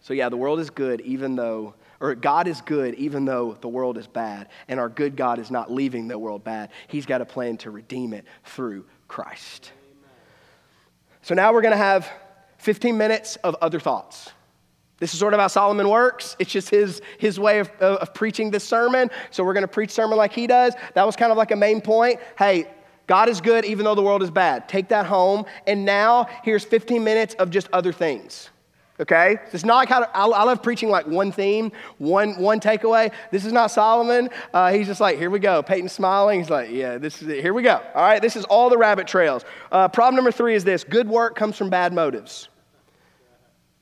[0.00, 3.68] So, yeah, the world is good, even though, or God is good, even though the
[3.68, 4.48] world is bad.
[4.68, 6.70] And our good God is not leaving the world bad.
[6.86, 9.72] He's got a plan to redeem it through Christ.
[11.22, 12.08] So, now we're going to have
[12.58, 14.30] 15 minutes of other thoughts.
[14.98, 16.36] This is sort of how Solomon works.
[16.38, 19.10] It's just his, his way of, of preaching this sermon.
[19.30, 20.74] So we're going to preach sermon like he does.
[20.94, 22.18] That was kind of like a main point.
[22.38, 22.66] Hey,
[23.06, 24.68] God is good even though the world is bad.
[24.68, 25.44] Take that home.
[25.66, 28.50] And now here's 15 minutes of just other things.
[28.98, 29.36] Okay?
[29.52, 33.12] It's not like how to, I, I love preaching like one theme, one, one takeaway.
[33.30, 34.30] This is not Solomon.
[34.54, 35.62] Uh, he's just like, here we go.
[35.62, 36.40] Peyton's smiling.
[36.40, 37.42] He's like, yeah, this is it.
[37.42, 37.82] Here we go.
[37.94, 39.44] All right, this is all the rabbit trails.
[39.70, 42.48] Uh, problem number three is this good work comes from bad motives.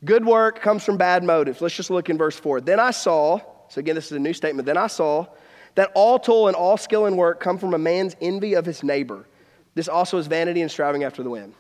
[0.05, 1.61] Good work comes from bad motives.
[1.61, 2.61] Let's just look in verse 4.
[2.61, 4.67] Then I saw, so again, this is a new statement.
[4.67, 5.27] Then I saw
[5.77, 8.83] that all toil and all skill and work come from a man's envy of his
[8.83, 9.27] neighbor.
[9.75, 11.55] This also is vanity and striving after the wind.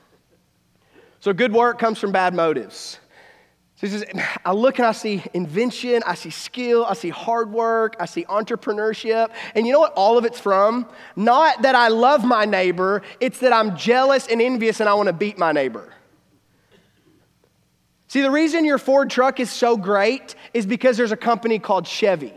[1.21, 2.99] So good work comes from bad motives.
[3.77, 4.05] So says,
[4.45, 8.25] I look and I see invention, I see skill, I see hard work, I see
[8.27, 9.31] entrepreneurship.
[9.55, 10.87] And you know what all of it's from?
[11.17, 15.09] Not that I love my neighbor, it's that I'm jealous and envious and I want
[15.09, 15.93] to beat my neighbor.
[18.15, 21.85] See, the reason your Ford truck is so great is because there's a company called
[21.85, 22.33] Chevy.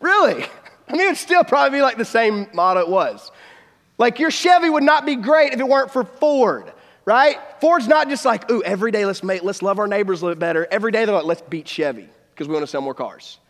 [0.00, 0.46] Really?
[0.88, 3.30] I mean, it'd still probably be like the same model it was.
[3.98, 6.72] Like, your Chevy would not be great if it weren't for Ford,
[7.04, 7.36] right?
[7.60, 10.36] Ford's not just like, ooh, every day let's, make, let's love our neighbors a little
[10.36, 10.66] bit better.
[10.70, 13.40] Every day they're like, let's beat Chevy because we want to sell more cars.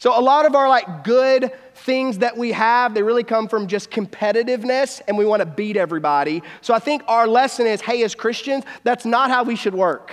[0.00, 3.66] So a lot of our like good things that we have, they really come from
[3.66, 6.42] just competitiveness and we want to beat everybody.
[6.62, 10.10] So I think our lesson is, hey, as Christians, that's not how we should work.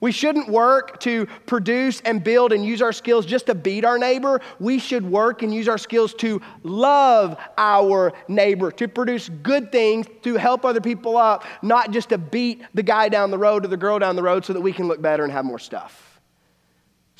[0.00, 3.98] We shouldn't work to produce and build and use our skills just to beat our
[3.98, 4.40] neighbor.
[4.58, 10.06] We should work and use our skills to love our neighbor, to produce good things,
[10.22, 13.68] to help other people up, not just to beat the guy down the road or
[13.68, 16.09] the girl down the road so that we can look better and have more stuff.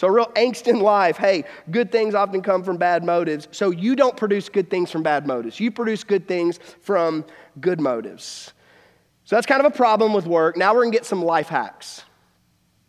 [0.01, 1.19] So, real angst in life.
[1.19, 3.49] Hey, good things often come from bad motives.
[3.51, 5.61] So, you don't produce good things from bad motives.
[5.61, 7.23] You produce good things from
[7.61, 8.55] good motives.
[9.25, 10.57] So, that's kind of a problem with work.
[10.57, 12.05] Now, we're going to get some life hacks.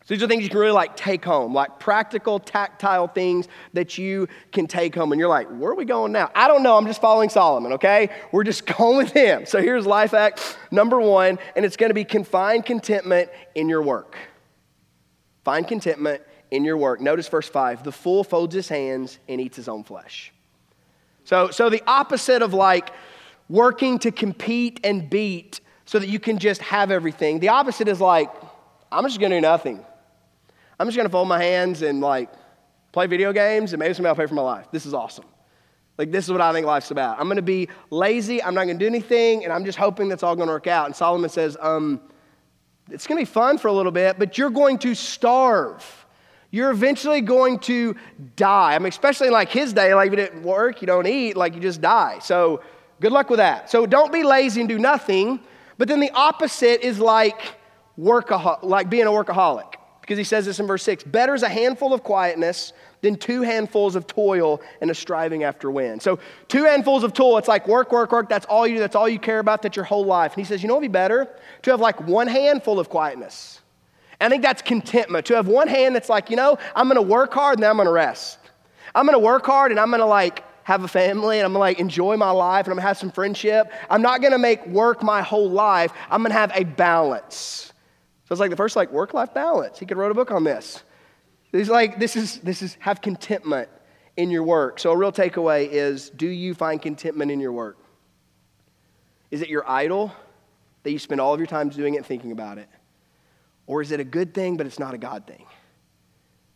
[0.06, 3.98] So, these are things you can really like take home, like practical, tactile things that
[3.98, 5.12] you can take home.
[5.12, 6.32] And you're like, where are we going now?
[6.34, 6.78] I don't know.
[6.78, 8.08] I'm just following Solomon, okay?
[8.32, 9.46] We're just going with him.
[9.46, 10.40] So, here's life hack
[10.72, 14.16] number one, and it's going to be confine contentment in your work.
[15.44, 17.02] Find contentment in your work.
[17.02, 20.32] Notice verse 5 the fool folds his hands and eats his own flesh.
[21.24, 22.92] So, so the opposite of like
[23.50, 28.00] working to compete and beat so that you can just have everything, the opposite is
[28.00, 28.30] like,
[28.92, 29.84] I'm just gonna do nothing.
[30.80, 32.30] I'm just gonna fold my hands and like
[32.92, 34.68] play video games and maybe somebody will pay for my life.
[34.72, 35.26] This is awesome.
[35.98, 37.20] Like, this is what I think life's about.
[37.20, 40.36] I'm gonna be lazy, I'm not gonna do anything, and I'm just hoping that's all
[40.36, 40.88] gonna work out.
[40.88, 42.02] And Solomon says, um,
[42.90, 46.01] it's gonna be fun for a little bit, but you're going to starve
[46.52, 47.96] you're eventually going to
[48.36, 48.76] die.
[48.76, 51.56] I mean, especially like his day, like if you didn't work, you don't eat, like
[51.56, 52.20] you just die.
[52.20, 52.62] So
[53.00, 53.70] good luck with that.
[53.70, 55.40] So don't be lazy and do nothing.
[55.78, 57.56] But then the opposite is like
[57.98, 59.76] workaholic, like being a workaholic.
[60.02, 63.44] Because he says this in verse 6 Better is a handful of quietness than two
[63.44, 66.02] handfuls of toil and a striving after wind.
[66.02, 66.20] So,
[66.50, 68.28] two handfuls of toil, it's like work, work, work.
[68.28, 68.80] That's all you do.
[68.80, 69.62] That's all you care about.
[69.62, 70.34] That's your whole life.
[70.34, 71.30] And he says, You know what would be better?
[71.62, 73.61] To have like one handful of quietness
[74.22, 75.26] I think that's contentment.
[75.28, 77.78] To have one hand that's like, you know, I'm gonna work hard and then I'm
[77.78, 78.40] gonna rest.
[78.94, 81.80] I'm gonna work hard and I'm gonna like have a family and I'm gonna like
[81.80, 83.72] enjoy my life and I'm gonna have some friendship.
[83.90, 85.92] I'm not gonna make work my whole life.
[86.10, 87.74] I'm gonna have a balance.
[88.26, 89.80] So it's like the first like work life balance.
[89.80, 90.84] He could write a book on this.
[91.52, 93.70] He's like, this is this is have contentment
[94.18, 94.80] in your work.
[94.80, 97.78] So a real takeaway is do you find contentment in your work?
[99.32, 100.14] Is it your idol
[100.84, 102.70] that you spend all of your time doing it and thinking about it?
[103.72, 105.46] Or is it a good thing, but it's not a God thing?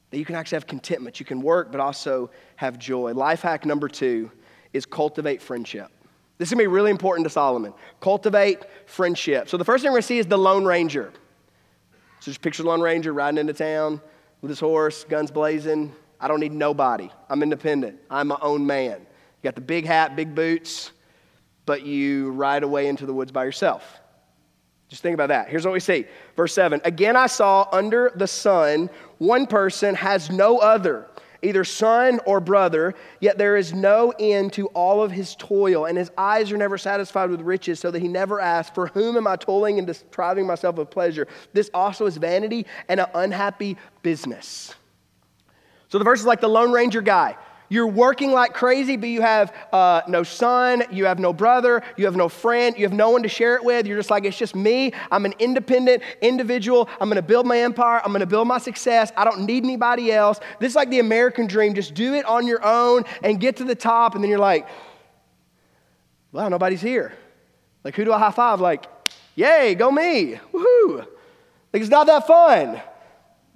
[0.10, 1.18] That you can actually have contentment.
[1.18, 3.14] You can work, but also have joy.
[3.14, 4.30] Life hack number two
[4.74, 5.90] is cultivate friendship.
[6.38, 7.74] This is gonna be really important to Solomon.
[8.02, 9.48] Cultivate friendship.
[9.48, 11.14] So the first thing we're gonna see is the Lone Ranger.
[12.20, 14.02] So just picture the Lone Ranger riding into town
[14.42, 15.96] with his horse, guns blazing.
[16.20, 17.10] I don't need nobody.
[17.30, 17.98] I'm independent.
[18.10, 19.00] I'm my own man.
[19.00, 20.92] You got the big hat, big boots,
[21.66, 24.02] but you ride away into the woods by yourself.
[24.90, 25.50] Just think about that.
[25.50, 26.06] Here's what we see.
[26.36, 31.08] Verse 7 Again, I saw under the sun one person has no other,
[31.42, 35.98] either son or brother, yet there is no end to all of his toil, and
[35.98, 39.28] his eyes are never satisfied with riches, so that he never asks, For whom am
[39.28, 41.28] I toiling and depriving myself of pleasure?
[41.54, 44.76] This also is vanity and an unhappy business.
[45.88, 47.38] So the verse is like the Lone Ranger guy.
[47.70, 52.06] You're working like crazy, but you have uh, no son, you have no brother, you
[52.06, 53.88] have no friend, you have no one to share it with.
[53.88, 54.94] You're just like, it's just me.
[55.12, 56.88] I'm an independent individual.
[57.00, 58.02] I'm going to build my empire.
[58.04, 59.12] I'm going to build my success.
[59.18, 60.40] I don't need anybody else.
[60.60, 61.74] This is like the American dream.
[61.74, 64.14] Just do it on your own and get to the top.
[64.14, 64.68] And then you're like,
[66.32, 67.14] well, nobody's here.
[67.84, 68.62] Like, who do I high five?
[68.62, 68.86] Like,
[69.36, 70.40] yay, go me.
[70.54, 71.08] Woohoo.
[71.72, 72.82] Like, it's not that fun.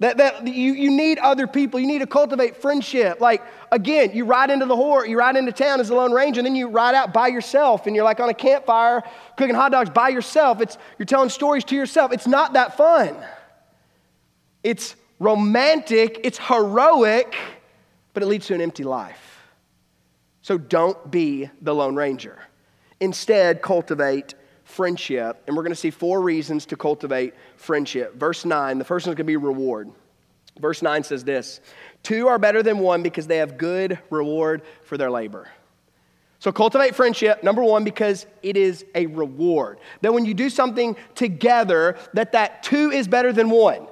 [0.00, 1.78] That, that you, you need other people.
[1.78, 3.20] You need to cultivate friendship.
[3.20, 6.40] Like, again, you ride into the horde, you ride into town as a lone ranger,
[6.40, 9.02] and then you ride out by yourself, and you're like on a campfire
[9.36, 10.62] cooking hot dogs by yourself.
[10.62, 12.12] It's, you're telling stories to yourself.
[12.12, 13.14] It's not that fun.
[14.62, 17.36] It's romantic, it's heroic,
[18.14, 19.42] but it leads to an empty life.
[20.40, 22.38] So don't be the lone ranger.
[23.00, 24.34] Instead, cultivate
[24.70, 25.42] friendship.
[25.46, 28.14] And we're going to see four reasons to cultivate friendship.
[28.16, 29.90] Verse 9, the first one is going to be reward.
[30.58, 31.60] Verse 9 says this
[32.02, 35.48] Two are better than one because they have good reward for their labor.
[36.38, 39.78] So cultivate friendship, number one, because it is a reward.
[40.00, 43.86] That when you do something together, that that two is better than one.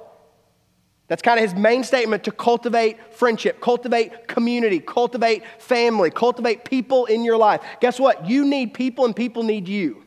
[1.07, 7.05] That's kind of his main statement to cultivate friendship, cultivate community, cultivate family, cultivate people
[7.05, 7.61] in your life.
[7.81, 8.27] Guess what?
[8.27, 10.03] You need people and people need you.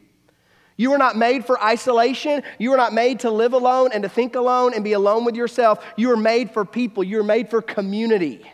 [0.82, 2.42] You were not made for isolation.
[2.58, 5.36] You were not made to live alone and to think alone and be alone with
[5.36, 5.78] yourself.
[5.96, 7.04] You were made for people.
[7.04, 8.50] You were made for community.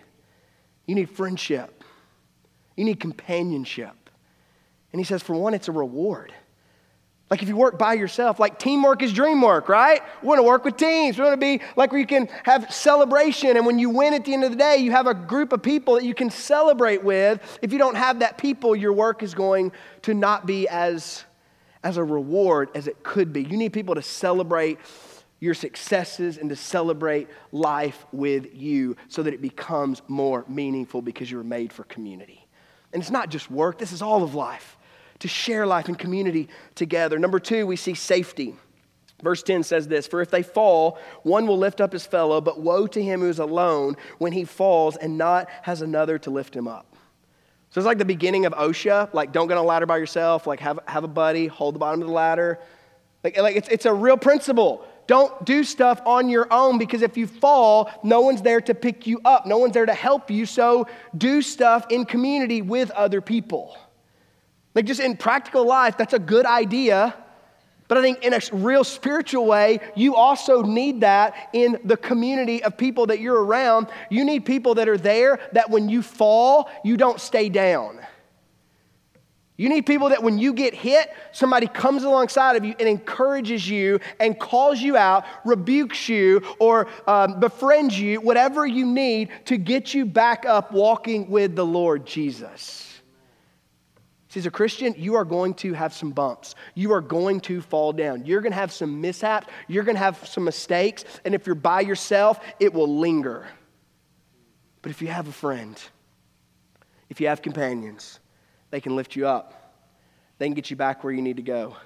[0.85, 1.83] You need friendship.
[2.77, 4.11] You need companionship.
[4.93, 6.35] And he says, for one, it's a reward.
[7.31, 10.03] Like if you work by yourself, like teamwork is dream work, right?
[10.21, 11.17] We want to work with teams.
[11.17, 13.57] We want to be like where you can have celebration.
[13.57, 15.63] And when you win at the end of the day, you have a group of
[15.63, 17.59] people that you can celebrate with.
[17.63, 19.73] If you don't have that people, your work is going
[20.03, 21.25] to not be as
[21.83, 23.43] as a reward as it could be.
[23.43, 24.79] You need people to celebrate
[25.41, 31.31] your successes and to celebrate life with you so that it becomes more meaningful because
[31.31, 32.47] you were made for community.
[32.93, 34.77] And it's not just work, this is all of life
[35.21, 37.19] to share life and community together.
[37.19, 38.55] Number two, we see safety.
[39.23, 42.61] Verse 10 says this For if they fall, one will lift up his fellow, but
[42.61, 46.55] woe to him who is alone when he falls and not has another to lift
[46.55, 46.88] him up.
[47.79, 50.49] So it's like the beginning of OSHA, like don't get on a ladder by yourself,
[50.49, 52.59] like have, have a buddy, hold the bottom of the ladder.
[53.23, 54.85] Like, like it's, it's a real principle.
[55.07, 59.07] Don't do stuff on your own because if you fall, no one's there to pick
[59.07, 59.47] you up.
[59.47, 60.45] No one's there to help you.
[60.45, 63.79] So do stuff in community with other people.
[64.75, 67.15] Like just in practical life, that's a good idea.
[67.89, 72.63] But I think in a real spiritual way, you also need that in the community
[72.63, 73.89] of people that you're around.
[74.11, 77.99] You need people that are there that when you fall, you don't stay down.
[79.57, 83.69] You need people that when you get hit, somebody comes alongside of you and encourages
[83.69, 89.57] you and calls you out, rebukes you, or um, befriends you, whatever you need to
[89.57, 92.88] get you back up walking with the Lord Jesus.
[94.29, 96.55] See, as a Christian, you are going to have some bumps.
[96.75, 98.27] You are going to fall down.
[98.27, 99.47] You're going to have some mishaps.
[99.69, 101.05] You're going to have some mistakes.
[101.25, 103.47] And if you're by yourself, it will linger.
[104.83, 105.81] But if you have a friend,
[107.09, 108.21] if you have companions,
[108.71, 109.55] they can lift you up.
[110.37, 111.77] They can get you back where you need to go.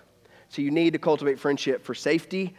[0.48, 2.54] So you need to cultivate friendship for safety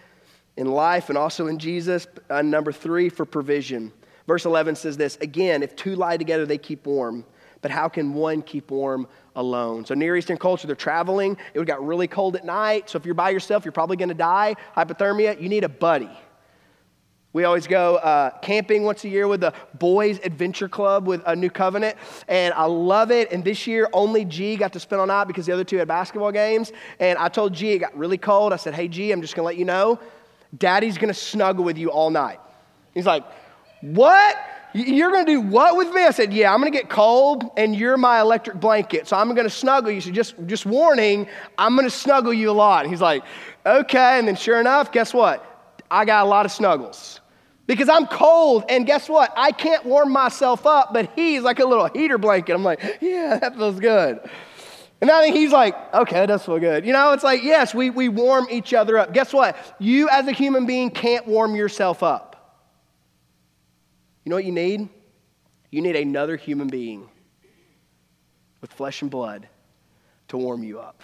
[0.56, 2.08] in life and also in Jesus.
[2.30, 3.92] Number three, for provision.
[4.28, 7.26] Verse 11 says this Again, if two lie together, they keep warm.
[7.64, 9.86] But how can one keep warm alone.
[9.86, 11.38] So, Near Eastern culture, they're traveling.
[11.54, 12.90] It would got really cold at night.
[12.90, 14.56] So, if you're by yourself, you're probably going to die.
[14.78, 16.10] Hypothermia, you need a buddy.
[17.32, 21.36] We always go uh, camping once a year with the Boys Adventure Club with a
[21.36, 21.98] New Covenant,
[22.28, 23.32] and I love it.
[23.32, 25.88] And this year, only G got to spend all night because the other two had
[25.88, 26.72] basketball games.
[27.00, 28.54] And I told G it got really cold.
[28.54, 30.00] I said, "Hey G, I'm just gonna let you know,
[30.56, 32.40] Daddy's gonna snuggle with you all night.
[32.94, 33.24] He's like,
[33.82, 34.38] What?
[34.74, 36.04] You're gonna do what with me?
[36.04, 39.08] I said, Yeah, I'm gonna get cold and you're my electric blanket.
[39.08, 40.02] So I'm gonna snuggle you.
[40.02, 42.84] So just, just warning, I'm gonna snuggle you a lot.
[42.84, 43.24] And he's like,
[43.66, 44.20] Okay.
[44.20, 45.46] And then sure enough, guess what?
[45.92, 47.22] I got a lot of snuggles
[47.68, 48.66] because I'm cold.
[48.68, 49.32] And guess what?
[49.38, 52.54] I can't warm myself up, but he's like a little heater blanket.
[52.54, 54.28] I'm like, Yeah, that feels good.
[55.02, 56.86] And I think he's like, okay, that does feel good.
[56.86, 59.14] You know, it's like, yes, we, we warm each other up.
[59.14, 59.58] Guess what?
[59.78, 62.33] You as a human being can't warm yourself up.
[64.24, 64.90] You know what you need?
[65.72, 67.10] You need another human being
[68.62, 69.48] with flesh and blood
[70.30, 71.04] to warm you up.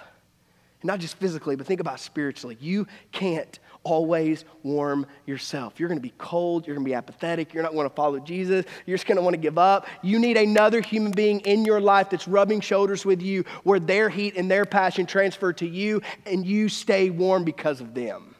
[0.81, 2.57] And not just physically, but think about spiritually.
[2.61, 5.79] You can't always warm yourself.
[5.79, 6.65] You're going to be cold.
[6.65, 7.53] You're going to be apathetic.
[7.53, 8.65] You're not going to follow Jesus.
[8.85, 9.87] You're just going to want to give up.
[10.01, 14.09] You need another human being in your life that's rubbing shoulders with you, where their
[14.09, 18.35] heat and their passion transfer to you, and you stay warm because of them.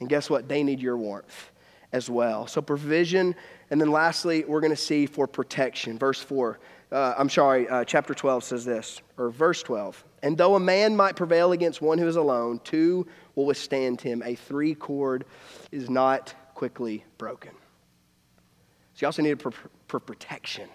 [0.00, 0.48] And guess what?
[0.48, 1.50] They need your warmth
[1.92, 2.46] as well.
[2.46, 3.34] So, provision.
[3.70, 5.98] And then lastly, we're going to see for protection.
[5.98, 6.58] Verse 4.
[6.90, 10.02] Uh, I'm sorry, uh, chapter 12 says this, or verse 12.
[10.22, 14.22] And though a man might prevail against one who is alone, two will withstand him.
[14.24, 15.26] A three cord
[15.70, 17.52] is not quickly broken.
[18.94, 19.52] So you also need it for,
[19.86, 20.68] for protection.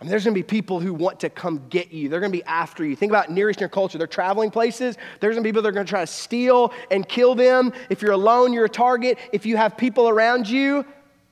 [0.00, 2.08] I mean, there's going to be people who want to come get you.
[2.08, 2.96] They're going to be after you.
[2.96, 3.98] Think about Near Eastern culture.
[3.98, 4.96] They're traveling places.
[5.20, 7.74] There's going to be people that are going to try to steal and kill them.
[7.90, 9.18] If you're alone, you're a target.
[9.32, 10.86] If you have people around you,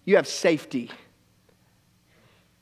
[0.09, 0.91] you have safety.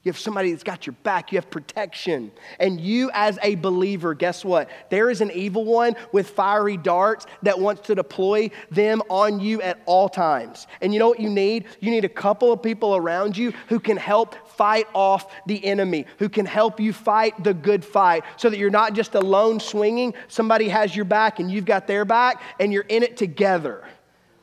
[0.02, 1.30] You have somebody that's got your back.
[1.30, 2.32] You have protection.
[2.58, 4.68] And you, as a believer, guess what?
[4.90, 9.62] There is an evil one with fiery darts that wants to deploy them on you
[9.62, 10.66] at all times.
[10.80, 11.66] And you know what you need?
[11.78, 16.06] You need a couple of people around you who can help fight off the enemy,
[16.18, 20.14] who can help you fight the good fight so that you're not just alone swinging.
[20.26, 23.84] Somebody has your back and you've got their back, and you're in it together,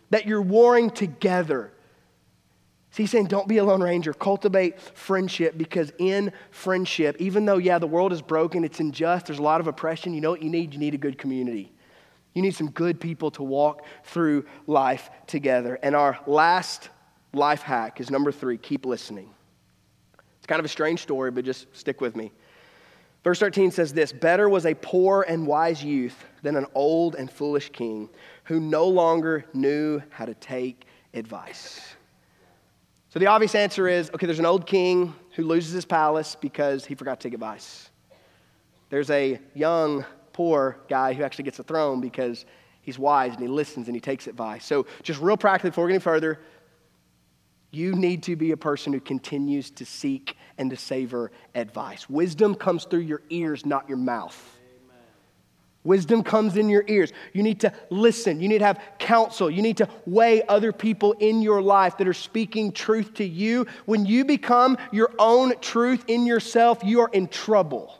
[0.09, 1.69] that you're warring together.
[2.93, 4.13] So he's saying, don't be a lone ranger.
[4.13, 9.39] Cultivate friendship because in friendship, even though, yeah, the world is broken, it's unjust, there's
[9.39, 10.75] a lot of oppression, you know what you need?
[10.75, 11.73] You need a good community.
[12.35, 15.79] You need some good people to walk through life together.
[15.81, 16.89] And our last
[17.33, 19.33] life hack is number three keep listening.
[20.37, 22.31] It's kind of a strange story, but just stick with me.
[23.23, 27.31] Verse 13 says this Better was a poor and wise youth than an old and
[27.31, 28.07] foolish king
[28.43, 30.85] who no longer knew how to take
[31.15, 31.95] advice.
[33.13, 36.83] So the obvious answer is okay, there's an old king who loses his palace because
[36.83, 37.91] he forgot to take advice.
[38.89, 42.43] There's a young, poor guy who actually gets a throne because
[42.81, 44.65] he's wise and he listens and he takes advice.
[44.65, 46.39] So, just real practically, before any further,
[47.69, 52.09] you need to be a person who continues to seek and to savor advice.
[52.09, 54.59] Wisdom comes through your ears, not your mouth.
[55.83, 57.11] Wisdom comes in your ears.
[57.33, 58.39] You need to listen.
[58.39, 59.49] You need to have counsel.
[59.49, 63.67] You need to weigh other people in your life that are speaking truth to you.
[63.85, 67.99] When you become your own truth in yourself, you are in trouble.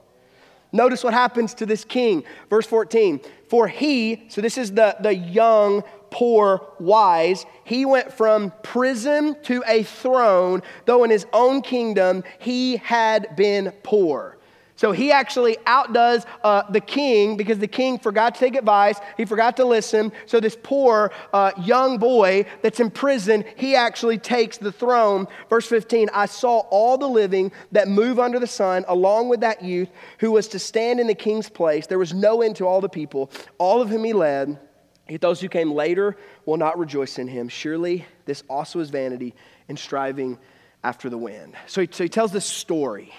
[0.71, 2.23] Notice what happens to this king.
[2.49, 3.19] Verse 14.
[3.49, 9.63] For he, so this is the, the young, poor, wise, he went from prison to
[9.67, 14.37] a throne, though in his own kingdom he had been poor.
[14.83, 18.99] So he actually outdoes uh, the king because the king forgot to take advice.
[19.15, 20.11] He forgot to listen.
[20.25, 25.27] So this poor uh, young boy that's in prison, he actually takes the throne.
[25.49, 29.63] Verse 15 I saw all the living that move under the sun, along with that
[29.63, 29.87] youth
[30.19, 31.87] who was to stand in the king's place.
[31.87, 34.59] There was no end to all the people, all of whom he led.
[35.07, 37.47] Yet those who came later will not rejoice in him.
[37.47, 39.33] Surely this also is vanity
[39.69, 40.37] and striving
[40.83, 41.55] after the wind.
[41.67, 43.13] So he, so he tells this story.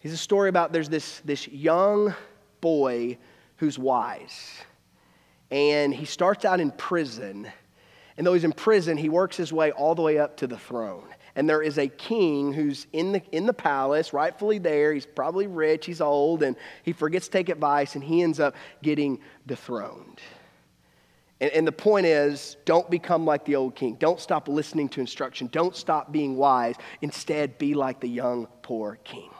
[0.00, 2.14] He's a story about there's this, this young
[2.60, 3.18] boy
[3.56, 4.52] who's wise.
[5.50, 7.48] And he starts out in prison.
[8.16, 10.58] And though he's in prison, he works his way all the way up to the
[10.58, 11.08] throne.
[11.34, 14.92] And there is a king who's in the, in the palace, rightfully there.
[14.92, 18.56] He's probably rich, he's old, and he forgets to take advice, and he ends up
[18.82, 20.20] getting dethroned.
[21.40, 23.94] And, and the point is don't become like the old king.
[24.00, 25.48] Don't stop listening to instruction.
[25.52, 26.74] Don't stop being wise.
[27.02, 29.30] Instead, be like the young, poor king.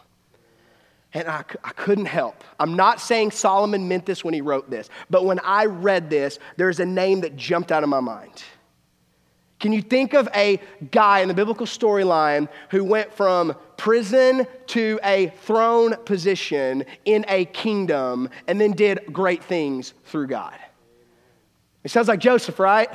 [1.14, 2.44] And I, I couldn't help.
[2.60, 6.38] I'm not saying Solomon meant this when he wrote this, but when I read this,
[6.56, 8.44] there's a name that jumped out of my mind.
[9.58, 10.60] Can you think of a
[10.92, 17.46] guy in the biblical storyline who went from prison to a throne position in a
[17.46, 20.54] kingdom and then did great things through God?
[21.82, 22.88] It sounds like Joseph, right?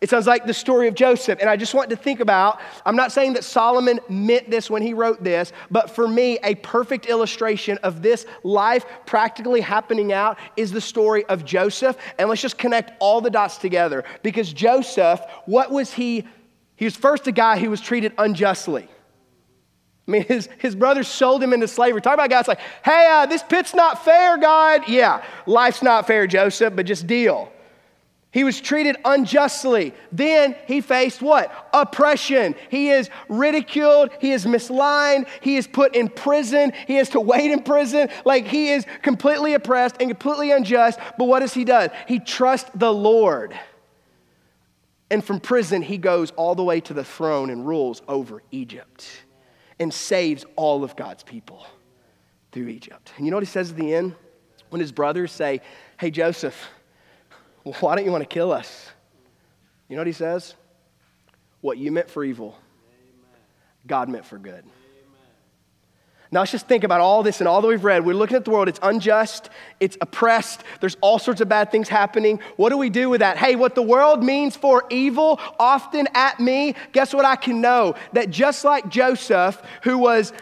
[0.00, 1.38] It sounds like the story of Joseph.
[1.40, 4.82] And I just want to think about I'm not saying that Solomon meant this when
[4.82, 10.38] he wrote this, but for me, a perfect illustration of this life practically happening out
[10.56, 11.96] is the story of Joseph.
[12.18, 14.04] And let's just connect all the dots together.
[14.22, 16.26] Because Joseph, what was he?
[16.76, 18.88] He was first a guy who was treated unjustly.
[20.06, 22.00] I mean, his, his brothers sold him into slavery.
[22.00, 24.88] Talk about guys like, hey, uh, this pit's not fair, God.
[24.88, 27.50] Yeah, life's not fair, Joseph, but just deal.
[28.36, 29.94] He was treated unjustly.
[30.12, 31.70] Then he faced what?
[31.72, 32.54] Oppression.
[32.68, 34.10] He is ridiculed.
[34.20, 35.24] He is mislined.
[35.40, 36.74] He is put in prison.
[36.86, 38.10] He has to wait in prison.
[38.26, 40.98] Like he is completely oppressed and completely unjust.
[41.16, 41.88] But what does he do?
[42.06, 43.58] He trusts the Lord.
[45.10, 49.08] And from prison, he goes all the way to the throne and rules over Egypt
[49.78, 51.66] and saves all of God's people
[52.52, 53.14] through Egypt.
[53.16, 54.14] And you know what he says at the end?
[54.68, 55.62] When his brothers say,
[55.98, 56.68] Hey, Joseph,
[57.80, 58.90] why don't you want to kill us?
[59.88, 60.54] You know what he says?
[61.60, 62.56] What you meant for evil,
[63.86, 64.64] God meant for good.
[66.30, 68.04] Now let's just think about all this and all that we've read.
[68.04, 68.68] We're looking at the world.
[68.68, 69.48] It's unjust,
[69.78, 72.40] it's oppressed, there's all sorts of bad things happening.
[72.56, 73.36] What do we do with that?
[73.36, 77.94] Hey, what the world means for evil often at me, guess what I can know?
[78.12, 80.32] That just like Joseph, who was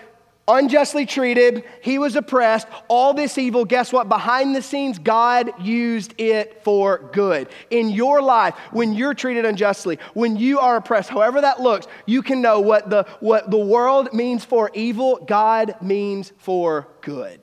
[0.47, 4.09] unjustly treated, he was oppressed, all this evil, guess what?
[4.09, 7.49] Behind the scenes, God used it for good.
[7.71, 12.23] In your life, when you're treated unjustly, when you are oppressed, however that looks, you
[12.23, 17.41] can know what the, what the world means for evil, God means for good.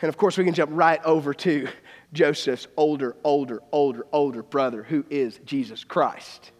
[0.00, 1.68] And of course, we can jump right over to
[2.12, 6.50] Joseph's older, older, older, older brother, who is Jesus Christ.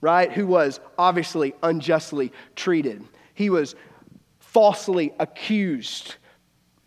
[0.00, 0.30] Right?
[0.32, 3.04] Who was obviously unjustly treated.
[3.36, 3.76] He was
[4.38, 6.14] falsely accused,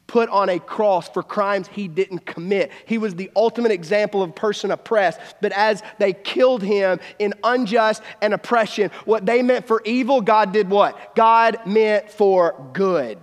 [0.08, 2.72] put on a cross for crimes he didn't commit.
[2.88, 5.20] He was the ultimate example of person oppressed.
[5.42, 10.52] But as they killed him in unjust and oppression, what they meant for evil, God
[10.52, 11.16] did what?
[11.16, 13.20] God meant for good.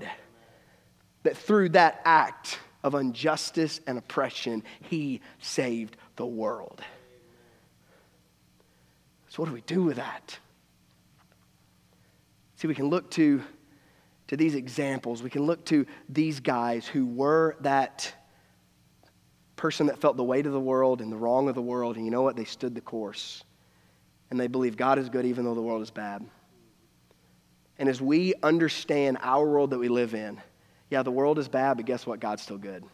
[1.25, 6.81] That through that act of injustice and oppression, he saved the world.
[9.31, 10.39] So, what do we do with that?
[12.57, 13.43] See, we can look to,
[14.29, 15.23] to these examples.
[15.23, 18.13] We can look to these guys who were that
[19.57, 21.97] person that felt the weight of the world and the wrong of the world.
[21.97, 22.37] And you know what?
[22.37, 23.45] They stood the course.
[24.31, 26.25] And they believe God is good even though the world is bad.
[27.79, 30.41] And as we understand our world that we live in,
[30.91, 32.21] yeah, the world is bad, but guess what?
[32.21, 32.85] God's still good.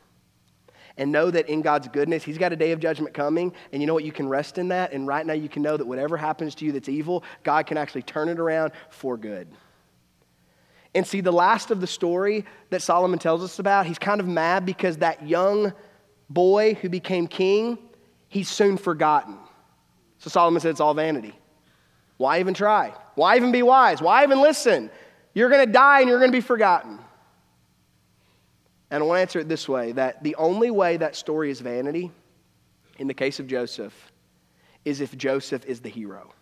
[1.02, 3.52] And know that in God's goodness, He's got a day of judgment coming.
[3.72, 4.04] And you know what?
[4.04, 4.92] You can rest in that.
[4.92, 7.76] And right now, you can know that whatever happens to you that's evil, God can
[7.76, 9.48] actually turn it around for good.
[10.94, 14.28] And see, the last of the story that Solomon tells us about, he's kind of
[14.28, 15.72] mad because that young
[16.30, 17.78] boy who became king,
[18.28, 19.38] he's soon forgotten.
[20.18, 21.34] So Solomon said, It's all vanity.
[22.16, 22.94] Why even try?
[23.16, 24.00] Why even be wise?
[24.00, 24.88] Why even listen?
[25.34, 27.00] You're going to die and you're going to be forgotten.
[28.92, 31.60] And I want to answer it this way that the only way that story is
[31.60, 32.12] vanity,
[32.98, 34.12] in the case of Joseph,
[34.84, 36.34] is if Joseph is the hero.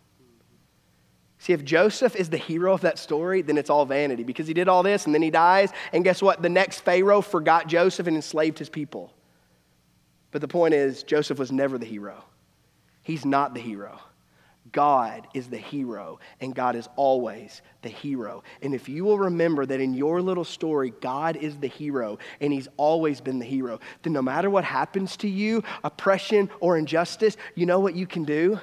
[1.39, 4.53] See, if Joseph is the hero of that story, then it's all vanity because he
[4.53, 5.71] did all this and then he dies.
[5.93, 6.43] And guess what?
[6.43, 9.15] The next Pharaoh forgot Joseph and enslaved his people.
[10.33, 12.25] But the point is, Joseph was never the hero.
[13.03, 14.01] He's not the hero.
[14.73, 18.43] God is the hero, and God is always the hero.
[18.63, 22.53] And if you will remember that in your little story, God is the hero, and
[22.53, 27.37] He's always been the hero, then no matter what happens to you, oppression or injustice,
[27.55, 28.59] you know what you can do?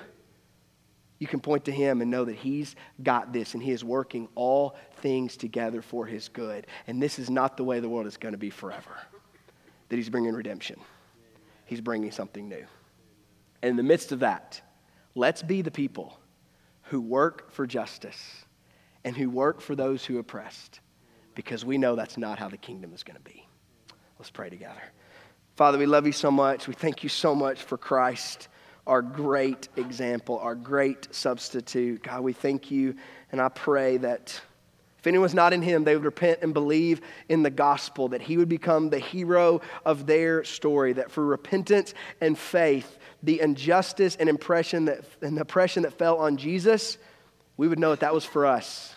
[1.19, 4.27] You can point to Him and know that He's got this, and He is working
[4.35, 6.67] all things together for His good.
[6.85, 8.97] And this is not the way the world is going to be forever,
[9.89, 10.79] that He's bringing redemption,
[11.65, 12.65] He's bringing something new.
[13.63, 14.61] And in the midst of that,
[15.17, 16.15] Let's be the people
[16.83, 18.45] who work for justice
[19.03, 20.79] and who work for those who oppressed
[21.33, 23.47] because we know that's not how the kingdom is going to be.
[24.19, 24.83] Let's pray together.
[25.55, 26.67] Father, we love you so much.
[26.67, 28.47] We thank you so much for Christ,
[28.85, 32.03] our great example, our great substitute.
[32.03, 32.93] God, we thank you,
[33.31, 34.39] and I pray that
[34.99, 38.37] if anyone's not in him, they would repent and believe in the gospel, that he
[38.37, 44.29] would become the hero of their story, that for repentance and faith, the injustice and
[44.29, 46.97] impression that, and oppression that fell on Jesus,
[47.57, 48.95] we would know that that was for us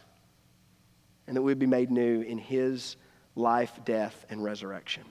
[1.26, 2.96] and that we'd be made new in his
[3.36, 5.04] life, death, and resurrection.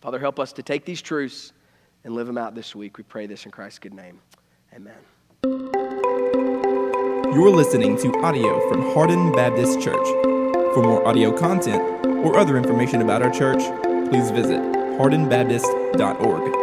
[0.00, 1.52] Father, help us to take these truths
[2.04, 2.98] and live them out this week.
[2.98, 4.20] We pray this in Christ's good name.
[4.74, 4.94] Amen.
[7.34, 10.06] You're listening to audio from Hardin Baptist Church.
[10.74, 11.82] For more audio content
[12.24, 13.62] or other information about our church,
[14.10, 16.61] please visit hardinbaptist.org.